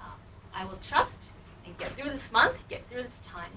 Um, 0.00 0.18
I 0.54 0.64
will 0.64 0.78
trust 0.82 1.18
and 1.66 1.76
get 1.78 1.96
through 1.96 2.10
this 2.10 2.32
month, 2.32 2.56
get 2.68 2.88
through 2.88 3.02
this 3.04 3.18
time, 3.26 3.52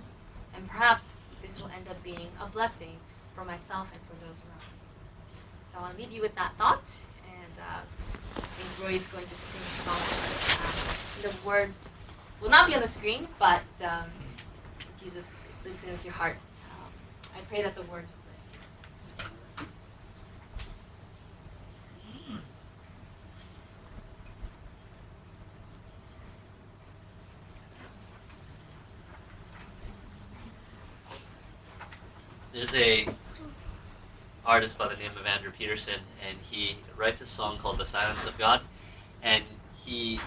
and 0.56 0.67
perhaps 0.67 1.04
this 1.41 1.62
will 1.62 1.69
end 1.76 1.88
up 1.89 2.02
being 2.04 2.28
a 2.41 2.47
blessing 2.47 2.95
for 3.36 3.45
myself 3.45 3.88
and 3.93 4.02
for 4.08 4.15
those 4.26 4.41
around 4.47 4.60
me. 4.60 4.78
So 5.73 5.80
I'll 5.80 5.95
leave 5.97 6.12
you 6.12 6.21
with 6.21 6.36
that 6.36 6.54
thought, 6.58 6.84
and 7.26 7.54
uh, 7.60 7.82
I 7.82 8.41
think 8.58 8.69
Roy 8.82 8.95
is 8.95 9.08
going 9.12 9.26
to 9.26 9.36
sing 9.52 9.62
a 9.62 9.84
song. 9.86 10.02
Um, 10.63 11.23
the 11.23 11.47
words 11.47 11.73
will 12.41 12.50
not 12.50 12.67
be 12.67 12.76
on 12.76 12.82
the 12.82 12.88
screen, 12.88 13.28
but 13.39 13.62
um, 13.82 14.10
just 15.00 15.28
listen 15.65 15.91
with 15.91 16.04
your 16.04 16.13
heart, 16.13 16.38
um, 16.71 16.91
I 17.36 17.41
pray 17.50 17.62
that 17.63 17.76
the 17.76 17.84
words 17.84 18.08
there's 32.58 32.74
a 32.74 33.08
artist 34.43 34.80
by 34.80 34.88
the 34.88 34.96
name 34.96 35.12
of 35.15 35.28
Andrew 35.28 35.52
Peterson, 35.52 36.00
and 36.28 36.36
he 36.50 36.76
writes 36.98 37.22
a 37.22 37.26
song 37.28 37.60
called 37.60 37.78
"The 37.78 37.86
Silence 37.86 38.26
of 38.26 38.36
God," 38.39 38.62
and 39.22 39.43
he 39.86 40.20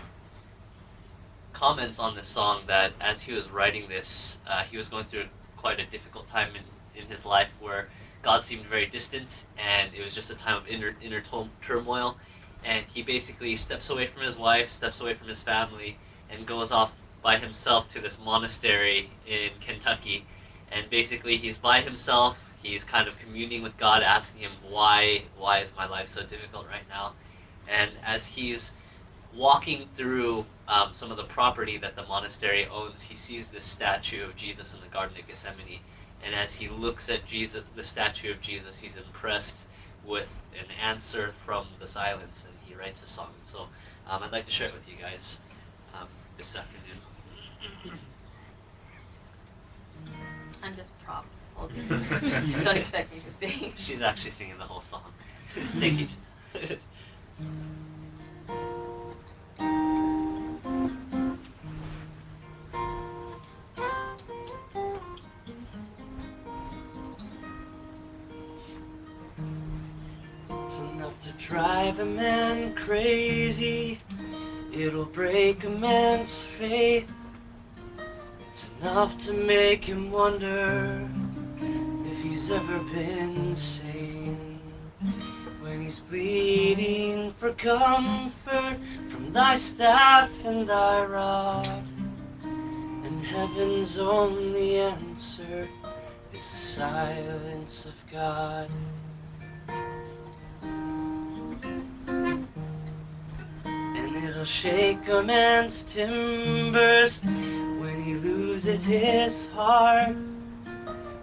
comments 1.53 1.99
on 1.99 2.15
this 2.15 2.29
song 2.29 2.63
that 2.69 2.93
as 3.01 3.21
he 3.21 3.33
was 3.33 3.51
writing 3.51 3.89
this, 3.89 4.39
uh, 4.47 4.63
he 4.63 4.77
was 4.77 4.87
going 4.89 5.07
through 5.07 5.25
quite 5.57 5.81
a 5.81 5.87
difficult 5.87 6.31
time 6.31 6.51
in, 6.55 7.03
in 7.03 7.09
his 7.09 7.25
life 7.25 7.49
where 7.59 7.89
God 8.23 8.45
seemed 8.45 8.67
very 8.67 8.87
distant, 8.87 9.29
and 9.59 9.93
it 9.93 10.05
was 10.05 10.15
just 10.15 10.31
a 10.31 10.37
time 10.37 10.57
of 10.57 10.69
inner 10.69 10.95
inner 11.03 11.25
turmoil. 11.67 12.17
And 12.63 12.85
he 12.95 13.03
basically 13.03 13.57
steps 13.57 13.91
away 13.91 14.07
from 14.07 14.23
his 14.23 14.37
wife, 14.37 14.71
steps 14.71 15.01
away 15.01 15.15
from 15.15 15.27
his 15.27 15.43
family, 15.43 15.99
and 16.31 16.47
goes 16.47 16.71
off 16.71 16.93
by 17.23 17.39
himself 17.39 17.89
to 17.91 18.01
this 18.01 18.19
monastery 18.25 19.11
in 19.27 19.51
Kentucky 19.61 20.25
and 20.73 20.89
basically 20.91 21.37
he's 21.37 21.57
by 21.57 21.81
himself. 21.81 22.37
He's 22.63 22.85
kind 22.85 23.09
of 23.09 23.19
communing 23.19 23.63
with 23.63 23.77
God, 23.79 24.03
asking 24.03 24.43
him 24.43 24.53
why 24.69 25.23
why 25.39 25.61
is 25.61 25.71
my 25.77 25.87
life 25.87 26.09
so 26.09 26.23
difficult 26.23 26.67
right 26.69 26.89
now. 26.89 27.15
And 27.69 27.91
as 28.05 28.27
he's 28.27 28.71
walking 29.35 29.89
through 29.97 30.45
um, 30.69 30.91
some 30.93 31.11
of 31.11 31.17
the 31.17 31.25
property 31.25 31.79
that 31.79 31.97
the 31.97 32.05
monastery 32.05 32.67
owns, 32.67 33.01
he 33.01 33.15
sees 33.15 33.45
this 33.53 33.65
statue 33.65 34.25
of 34.25 34.37
Jesus 34.37 34.75
in 34.75 34.81
the 34.81 34.89
Garden 34.89 35.17
of 35.19 35.27
Gethsemane. 35.27 35.81
And 36.25 36.35
as 36.35 36.53
he 36.53 36.69
looks 36.69 37.09
at 37.09 37.27
Jesus, 37.27 37.65
the 37.77 37.85
statue 37.85 38.31
of 38.31 38.41
Jesus, 38.41 38.79
he's 38.79 38.97
impressed 38.97 39.57
with 40.05 40.29
an 40.59 40.67
answer 40.83 41.33
from 41.47 41.67
the 41.79 41.87
silence, 41.87 42.45
and 42.47 42.55
he 42.67 42.75
writes 42.75 43.03
a 43.03 43.09
song. 43.09 43.31
So 43.51 43.69
um, 44.09 44.23
I'd 44.23 44.33
like 44.33 44.47
to 44.47 44.53
share 44.53 44.69
it 44.69 44.75
with 44.75 44.89
you 44.89 44.97
guys 45.01 45.39
um, 45.95 46.09
this 46.37 46.55
afternoon. 46.57 46.99
I'm 50.63 50.77
just 50.77 50.93
prop 51.05 51.25
holding. 51.55 51.89
Don't 52.65 52.77
expect 52.77 53.13
me 53.13 53.23
to 53.41 53.49
sing. 53.49 53.73
She's 53.77 54.03
actually 54.03 54.33
singing 54.33 54.59
the 54.59 54.65
whole 54.65 54.83
song. 54.91 55.13
Thank 55.79 56.01
you. 56.01 56.09
It's 70.53 70.79
enough 70.79 71.15
to 71.25 71.33
drive 71.39 71.99
a 71.99 72.05
man 72.05 72.75
crazy. 72.75 74.01
It'll 74.73 75.05
break 75.05 75.65
a 75.65 75.69
man's 75.69 76.43
faith. 76.59 77.09
It's 78.61 78.69
enough 78.83 79.17
to 79.21 79.33
make 79.33 79.87
him 79.87 80.11
wonder 80.11 81.09
if 82.05 82.23
he's 82.23 82.51
ever 82.51 82.79
been 82.93 83.57
sane. 83.57 84.61
When 85.63 85.87
he's 85.87 86.01
pleading 86.01 87.33
for 87.41 87.55
comfort 87.55 88.79
from 89.11 89.33
thy 89.33 89.57
staff 89.57 90.29
and 90.45 90.69
thy 90.69 91.05
rod, 91.07 91.87
and 92.43 93.25
heaven's 93.25 93.97
only 93.97 94.77
answer 94.77 95.67
is 96.35 96.51
the 96.53 96.59
silence 96.59 97.87
of 97.87 97.95
God. 98.13 98.71
And 103.65 104.17
it'll 104.23 104.45
shake 104.45 105.09
a 105.09 105.23
man's 105.23 105.83
timbers 105.85 107.23
loses 108.65 108.85
his 108.85 109.47
heart, 109.49 110.15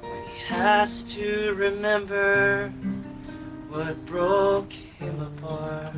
when 0.01 0.23
he 0.27 0.39
has 0.45 1.03
to 1.03 1.53
remember 1.55 2.69
what 3.69 4.05
broke 4.07 4.73
him 4.73 5.21
apart. 5.21 5.93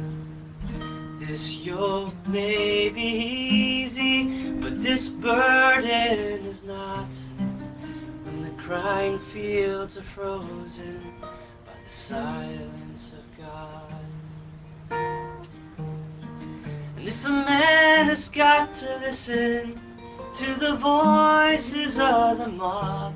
This 1.19 1.55
yoke 1.57 2.13
may 2.27 2.89
be 2.89 3.01
easy, 3.01 4.51
but 4.51 4.83
this 4.83 5.07
burden 5.09 6.45
is 6.45 6.61
not. 6.63 7.07
When 7.37 8.43
the 8.43 8.61
crying 8.63 9.19
fields 9.31 9.97
are 9.97 10.03
frozen 10.15 11.13
by 11.21 11.73
the 11.87 11.93
silence 11.93 13.13
of 13.13 13.45
God. 13.45 13.93
And 16.97 17.07
if 17.07 17.23
a 17.23 17.29
man 17.29 18.07
has 18.09 18.27
got 18.27 18.75
to 18.77 18.97
listen 19.05 19.88
to 20.35 20.55
the 20.55 20.75
voices 20.75 21.97
of 21.97 22.37
the 22.37 22.47
mob, 22.47 23.13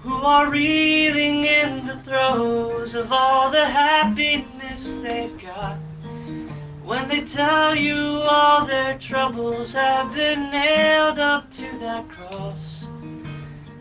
who 0.00 0.14
are 0.14 0.50
reeling 0.50 1.44
in 1.44 1.86
the 1.86 2.00
throes 2.04 2.94
of 2.94 3.12
all 3.12 3.50
the 3.50 3.64
happiness 3.64 4.92
they've 5.02 5.40
got, 5.40 5.78
when 6.84 7.08
they 7.08 7.22
tell 7.22 7.74
you 7.74 7.96
all 7.96 8.66
their 8.66 8.98
troubles 8.98 9.72
have 9.72 10.14
been 10.14 10.50
nailed 10.50 11.18
up 11.18 11.50
to 11.52 11.78
that 11.80 12.08
cross, 12.10 12.86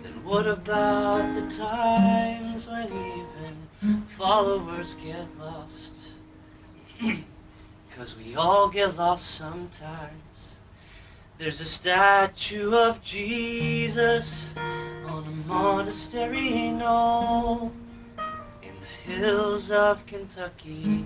then 0.02 0.24
what 0.24 0.48
about 0.48 1.36
the 1.36 1.56
times 1.56 2.66
when 2.68 2.86
even 2.86 4.08
followers 4.18 4.96
get 5.04 5.28
lost? 5.38 5.92
Cause 7.96 8.16
we 8.18 8.36
all 8.36 8.70
get 8.70 8.96
lost 8.96 9.36
sometimes. 9.36 10.23
There's 11.44 11.60
a 11.60 11.66
statue 11.66 12.74
of 12.74 13.04
Jesus 13.04 14.52
on 14.56 15.26
a 15.26 15.46
monastery 15.46 16.70
knoll 16.70 17.74
in 18.62 18.74
the 18.80 19.12
hills 19.12 19.70
of 19.70 20.06
Kentucky, 20.06 21.06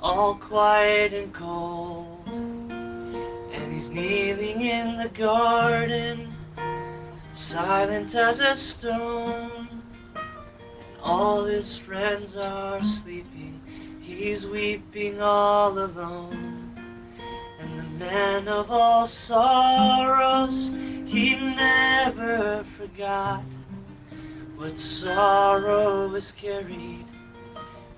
all 0.00 0.34
quiet 0.36 1.12
and 1.12 1.34
cold. 1.34 2.26
And 2.26 3.70
he's 3.70 3.90
kneeling 3.90 4.62
in 4.64 4.96
the 4.96 5.10
garden, 5.10 6.34
silent 7.34 8.14
as 8.14 8.40
a 8.40 8.56
stone. 8.56 9.82
And 10.14 11.02
all 11.02 11.44
his 11.44 11.76
friends 11.76 12.38
are 12.38 12.82
sleeping, 12.82 13.60
he's 14.00 14.46
weeping 14.46 15.20
all 15.20 15.78
alone. 15.78 16.47
Man 17.98 18.46
of 18.46 18.70
all 18.70 19.08
sorrows, 19.08 20.68
he 21.04 21.34
never 21.34 22.64
forgot 22.76 23.42
what 24.56 24.80
sorrow 24.80 26.14
is 26.14 26.30
carried 26.30 27.06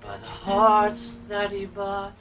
by 0.01 0.17
the 0.17 0.25
hearts 0.25 1.17
that 1.29 1.51
he 1.51 1.67
bought. 1.67 2.13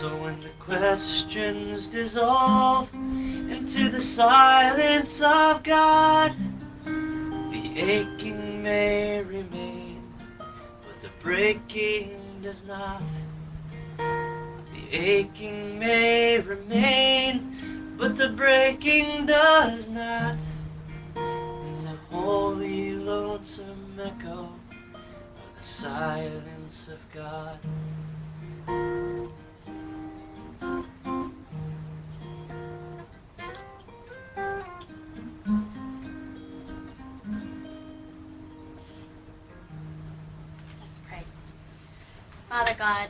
So 0.00 0.16
when 0.22 0.40
the 0.42 0.50
questions 0.60 1.88
dissolve 1.88 2.88
into 2.94 3.90
the 3.90 4.00
silence 4.00 5.20
of 5.22 5.64
God, 5.64 6.36
the 6.84 7.80
aching 7.80 8.62
may 8.62 9.24
remain, 9.24 10.04
but 10.38 11.02
the 11.02 11.10
breaking 11.20 12.20
does 12.42 12.62
not. 12.62 13.02
Aching 14.96 15.80
may 15.80 16.38
remain, 16.38 17.96
but 17.98 18.16
the 18.16 18.28
breaking 18.28 19.26
does 19.26 19.88
not. 19.88 20.36
In 21.16 21.84
the 21.84 21.96
holy, 22.10 22.92
lonesome 22.92 23.98
echo 24.00 24.52
of 24.94 25.60
the 25.60 25.66
silence 25.66 26.86
of 26.86 27.00
God. 27.12 27.58
Let's 40.80 41.00
pray. 41.08 41.24
Father 42.48 42.76
God, 42.78 43.08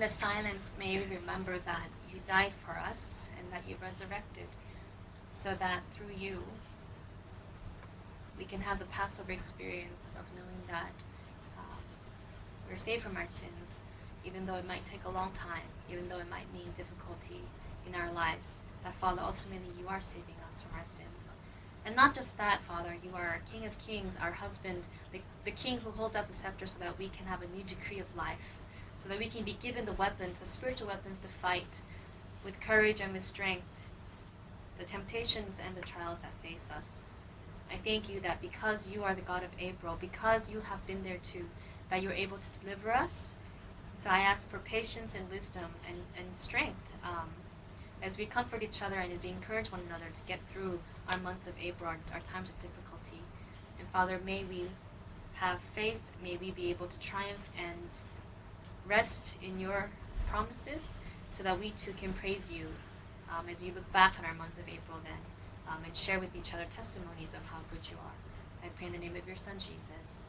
in 0.00 0.08
the 0.08 0.16
silence, 0.16 0.64
may 0.78 0.96
we 0.96 1.04
remember 1.16 1.58
that 1.66 1.84
you 2.08 2.20
died 2.26 2.52
for 2.64 2.72
us 2.72 2.96
and 3.36 3.44
that 3.52 3.68
you 3.68 3.76
resurrected 3.82 4.48
so 5.44 5.52
that 5.60 5.82
through 5.94 6.14
you 6.16 6.40
we 8.38 8.46
can 8.46 8.62
have 8.62 8.78
the 8.78 8.86
Passover 8.86 9.32
experience 9.32 10.00
of 10.16 10.24
knowing 10.32 10.62
that 10.68 10.88
um, 11.58 11.84
we're 12.66 12.78
saved 12.78 13.02
from 13.02 13.16
our 13.18 13.28
sins, 13.44 13.68
even 14.24 14.46
though 14.46 14.54
it 14.54 14.66
might 14.66 14.80
take 14.90 15.04
a 15.04 15.10
long 15.10 15.32
time, 15.36 15.68
even 15.92 16.08
though 16.08 16.18
it 16.18 16.30
might 16.30 16.48
mean 16.54 16.72
difficulty 16.78 17.44
in 17.86 17.94
our 17.94 18.10
lives. 18.12 18.46
That, 18.84 18.96
Father, 18.96 19.20
ultimately 19.20 19.68
you 19.78 19.86
are 19.88 20.00
saving 20.00 20.40
us 20.48 20.62
from 20.62 20.80
our 20.80 20.86
sins. 20.96 21.20
And 21.84 21.94
not 21.94 22.14
just 22.14 22.34
that, 22.38 22.60
Father, 22.66 22.96
you 23.04 23.10
are 23.14 23.36
our 23.36 23.42
King 23.52 23.66
of 23.66 23.76
Kings, 23.84 24.14
our 24.20 24.32
husband, 24.32 24.82
the, 25.12 25.20
the 25.44 25.50
King 25.50 25.76
who 25.76 25.90
holds 25.90 26.16
up 26.16 26.24
the 26.32 26.40
scepter 26.40 26.64
so 26.64 26.78
that 26.80 26.96
we 26.98 27.08
can 27.08 27.26
have 27.26 27.42
a 27.42 27.48
new 27.48 27.64
decree 27.64 28.00
of 28.00 28.06
life, 28.16 28.59
so 29.02 29.08
that 29.08 29.18
we 29.18 29.28
can 29.28 29.44
be 29.44 29.54
given 29.54 29.84
the 29.84 29.92
weapons, 29.92 30.36
the 30.44 30.52
spiritual 30.52 30.88
weapons 30.88 31.18
to 31.22 31.28
fight 31.40 31.66
with 32.44 32.60
courage 32.60 33.00
and 33.00 33.12
with 33.12 33.24
strength 33.24 33.64
the 34.80 34.86
temptations 34.86 35.58
and 35.64 35.76
the 35.76 35.82
trials 35.82 36.18
that 36.22 36.32
face 36.42 36.64
us. 36.70 36.82
I 37.70 37.76
thank 37.84 38.08
you 38.08 38.18
that 38.20 38.40
because 38.40 38.88
you 38.88 39.04
are 39.04 39.14
the 39.14 39.20
God 39.20 39.44
of 39.44 39.50
April, 39.60 39.96
because 40.00 40.48
you 40.50 40.60
have 40.60 40.84
been 40.86 41.04
there 41.04 41.20
too, 41.32 41.44
that 41.90 42.02
you're 42.02 42.12
able 42.12 42.38
to 42.38 42.64
deliver 42.64 42.90
us. 42.92 43.10
So 44.02 44.08
I 44.08 44.20
ask 44.20 44.48
for 44.48 44.58
patience 44.60 45.12
and 45.14 45.30
wisdom 45.30 45.70
and, 45.86 45.98
and 46.16 46.26
strength 46.38 46.80
um, 47.04 47.28
as 48.02 48.16
we 48.16 48.24
comfort 48.24 48.62
each 48.62 48.80
other 48.80 48.96
and 48.96 49.12
as 49.12 49.22
we 49.22 49.28
encourage 49.28 49.70
one 49.70 49.82
another 49.86 50.06
to 50.06 50.20
get 50.26 50.40
through 50.50 50.80
our 51.06 51.18
months 51.18 51.46
of 51.46 51.52
April, 51.60 51.90
our, 51.90 51.98
our 52.14 52.20
times 52.32 52.48
of 52.48 52.58
difficulty. 52.60 53.20
And 53.78 53.86
Father, 53.90 54.18
may 54.24 54.44
we 54.44 54.70
have 55.34 55.60
faith, 55.74 56.00
may 56.22 56.38
we 56.38 56.50
be 56.50 56.70
able 56.70 56.86
to 56.86 56.98
triumph 56.98 57.44
and 57.58 57.88
rest 58.90 59.36
in 59.40 59.58
your 59.60 59.88
promises 60.28 60.82
so 61.38 61.44
that 61.44 61.58
we 61.58 61.70
too 61.70 61.94
can 61.94 62.12
praise 62.14 62.42
you 62.50 62.66
um, 63.30 63.46
as 63.48 63.62
you 63.62 63.72
look 63.72 63.90
back 63.92 64.14
on 64.18 64.24
our 64.24 64.34
months 64.34 64.58
of 64.58 64.66
April 64.66 64.98
then 65.04 65.22
um, 65.70 65.78
and 65.86 65.94
share 65.94 66.18
with 66.18 66.34
each 66.34 66.52
other 66.52 66.66
testimonies 66.74 67.30
of 67.32 67.46
how 67.46 67.62
good 67.70 67.86
you 67.88 67.96
are. 68.02 68.66
I 68.66 68.68
pray 68.76 68.88
in 68.88 68.92
the 68.92 68.98
name 68.98 69.14
of 69.14 69.26
your 69.26 69.36
Son, 69.36 69.54
Jesus. 69.58 70.19